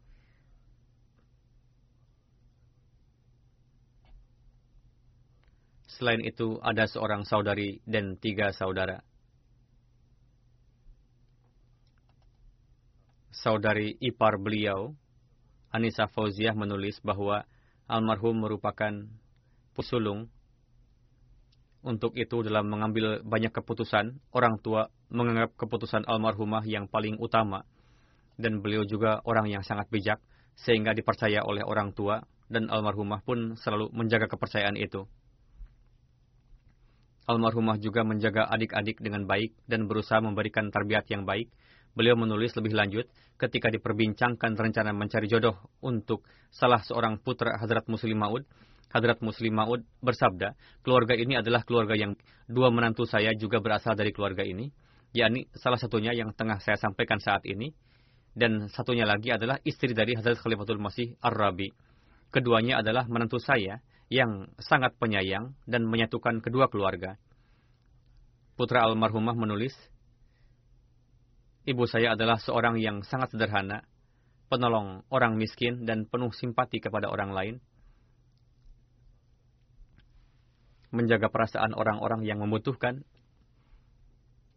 Selain 5.98 6.22
itu, 6.22 6.62
ada 6.62 6.86
seorang 6.86 7.26
saudari 7.26 7.82
dan 7.82 8.22
tiga 8.22 8.54
saudara. 8.54 9.02
Saudari 13.34 13.98
ipar 13.98 14.38
beliau, 14.38 14.94
Anissa 15.74 16.06
Fauziah 16.06 16.54
menulis 16.54 17.02
bahwa 17.02 17.50
almarhum 17.90 18.38
merupakan 18.46 18.94
pusulung. 19.74 20.30
Untuk 21.88 22.20
itu 22.20 22.44
dalam 22.44 22.68
mengambil 22.68 23.24
banyak 23.24 23.56
keputusan, 23.56 24.20
orang 24.36 24.60
tua 24.60 24.92
menganggap 25.08 25.56
keputusan 25.56 26.04
almarhumah 26.04 26.68
yang 26.68 26.92
paling 26.92 27.16
utama. 27.16 27.64
Dan 28.36 28.60
beliau 28.60 28.84
juga 28.84 29.24
orang 29.24 29.48
yang 29.48 29.64
sangat 29.64 29.88
bijak, 29.88 30.20
sehingga 30.60 30.92
dipercaya 30.92 31.48
oleh 31.48 31.64
orang 31.64 31.96
tua, 31.96 32.20
dan 32.52 32.68
almarhumah 32.68 33.24
pun 33.24 33.56
selalu 33.56 33.88
menjaga 33.96 34.28
kepercayaan 34.28 34.76
itu. 34.76 35.08
Almarhumah 37.24 37.80
juga 37.80 38.04
menjaga 38.04 38.52
adik-adik 38.52 39.00
dengan 39.00 39.24
baik 39.24 39.56
dan 39.64 39.88
berusaha 39.88 40.20
memberikan 40.20 40.68
terbiat 40.68 41.08
yang 41.08 41.24
baik. 41.24 41.48
Beliau 41.96 42.20
menulis 42.20 42.52
lebih 42.60 42.76
lanjut 42.76 43.08
ketika 43.40 43.72
diperbincangkan 43.72 44.60
rencana 44.60 44.92
mencari 44.92 45.32
jodoh 45.32 45.56
untuk 45.80 46.28
salah 46.52 46.84
seorang 46.84 47.16
putra 47.24 47.56
Hadrat 47.56 47.88
Muslim 47.88 48.20
Maud. 48.20 48.44
Hadrat 48.88 49.20
Muslim 49.20 49.54
Maud 49.56 49.84
bersabda, 50.00 50.56
keluarga 50.84 51.14
ini 51.16 51.36
adalah 51.36 51.64
keluarga 51.68 51.96
yang 51.96 52.16
dua 52.48 52.72
menantu 52.72 53.04
saya 53.04 53.36
juga 53.36 53.60
berasal 53.60 54.00
dari 54.00 54.16
keluarga 54.16 54.48
ini, 54.48 54.72
yakni 55.12 55.48
salah 55.56 55.80
satunya 55.80 56.16
yang 56.16 56.32
tengah 56.32 56.60
saya 56.64 56.80
sampaikan 56.80 57.20
saat 57.20 57.44
ini, 57.44 57.76
dan 58.38 58.72
satunya 58.72 59.04
lagi 59.04 59.34
adalah 59.34 59.60
istri 59.68 59.92
dari 59.92 60.16
Hadrat 60.16 60.40
Khalifatul 60.40 60.80
Masih 60.80 61.20
Ar-Rabi. 61.20 61.74
Keduanya 62.32 62.80
adalah 62.80 63.04
menantu 63.12 63.40
saya, 63.44 63.84
yang 64.08 64.48
sangat 64.64 64.96
penyayang 64.96 65.52
dan 65.68 65.84
menyatukan 65.84 66.40
kedua 66.40 66.72
keluarga. 66.72 67.20
Putra 68.56 68.88
almarhumah 68.88 69.36
menulis, 69.36 69.76
Ibu 71.68 71.84
saya 71.84 72.16
adalah 72.16 72.40
seorang 72.40 72.80
yang 72.80 73.04
sangat 73.04 73.36
sederhana, 73.36 73.84
penolong 74.48 75.04
orang 75.12 75.36
miskin 75.36 75.84
dan 75.84 76.08
penuh 76.08 76.32
simpati 76.32 76.80
kepada 76.80 77.12
orang 77.12 77.36
lain, 77.36 77.56
menjaga 80.92 81.28
perasaan 81.28 81.76
orang-orang 81.76 82.24
yang 82.24 82.40
membutuhkan, 82.40 83.04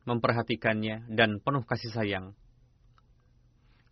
memperhatikannya, 0.07 1.11
dan 1.11 1.43
penuh 1.43 1.67
kasih 1.67 1.91
sayang. 1.91 2.33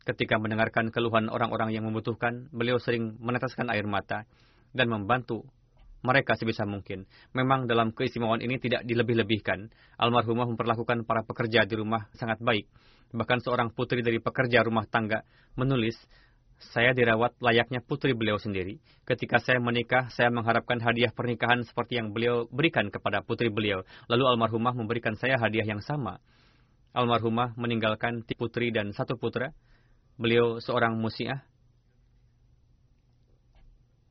Ketika 0.07 0.41
mendengarkan 0.41 0.89
keluhan 0.89 1.28
orang-orang 1.28 1.76
yang 1.76 1.84
membutuhkan, 1.84 2.49
beliau 2.49 2.80
sering 2.80 3.20
meneteskan 3.20 3.68
air 3.68 3.84
mata 3.84 4.24
dan 4.72 4.89
membantu 4.89 5.45
mereka 6.01 6.39
sebisa 6.39 6.62
mungkin. 6.64 7.05
Memang 7.34 7.66
dalam 7.66 7.91
keistimewaan 7.91 8.41
ini 8.41 8.57
tidak 8.62 8.86
dilebih-lebihkan. 8.86 9.68
Almarhumah 9.99 10.47
memperlakukan 10.55 11.03
para 11.05 11.26
pekerja 11.26 11.66
di 11.66 11.74
rumah 11.74 12.07
sangat 12.14 12.39
baik. 12.39 12.70
Bahkan 13.12 13.41
seorang 13.43 13.72
putri 13.74 14.05
dari 14.05 14.22
pekerja 14.22 14.62
rumah 14.62 14.86
tangga 14.86 15.24
menulis, 15.59 15.97
saya 16.59 16.90
dirawat 16.90 17.38
layaknya 17.38 17.78
putri 17.78 18.18
beliau 18.18 18.34
sendiri. 18.34 18.82
Ketika 19.06 19.38
saya 19.38 19.62
menikah, 19.62 20.11
saya 20.11 20.26
mengharapkan 20.34 20.82
hadiah 20.82 21.14
pernikahan 21.14 21.62
seperti 21.62 22.02
yang 22.02 22.11
beliau 22.11 22.50
berikan 22.50 22.90
kepada 22.90 23.22
putri 23.22 23.46
beliau. 23.46 23.86
Lalu 24.11 24.24
almarhumah 24.26 24.74
memberikan 24.74 25.14
saya 25.14 25.38
hadiah 25.38 25.64
yang 25.64 25.78
sama. 25.78 26.18
Almarhumah 26.90 27.54
meninggalkan 27.54 28.26
putri 28.34 28.74
dan 28.74 28.90
satu 28.90 29.14
putra. 29.14 29.54
Beliau 30.18 30.59
seorang 30.59 30.98
musiah 30.98 31.46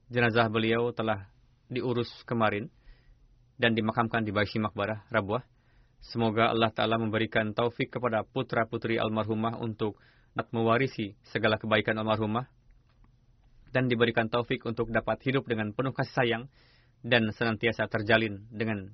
jenazah 0.07 0.47
beliau 0.47 0.95
telah 0.95 1.27
diurus 1.67 2.07
kemarin 2.23 2.71
dan 3.59 3.75
dimakamkan 3.75 4.23
di 4.23 4.31
Baisi 4.31 4.55
Makbarah, 4.55 5.03
Rabuah. 5.11 5.43
Semoga 5.99 6.53
Allah 6.53 6.71
Ta'ala 6.71 6.95
memberikan 6.95 7.51
taufik 7.51 7.91
kepada 7.91 8.23
putra-putri 8.23 8.95
almarhumah 8.95 9.59
untuk 9.59 9.99
mewarisi 10.53 11.17
segala 11.25 11.57
kebaikan 11.57 11.97
almarhumah 11.97 12.45
dan 13.73 13.89
diberikan 13.89 14.29
taufik 14.29 14.63
untuk 14.63 14.89
dapat 14.93 15.19
hidup 15.25 15.49
dengan 15.49 15.73
penuh 15.73 15.91
kasih 15.91 16.13
sayang 16.13 16.43
dan 17.01 17.29
senantiasa 17.33 17.89
terjalin 17.89 18.45
dengan 18.53 18.93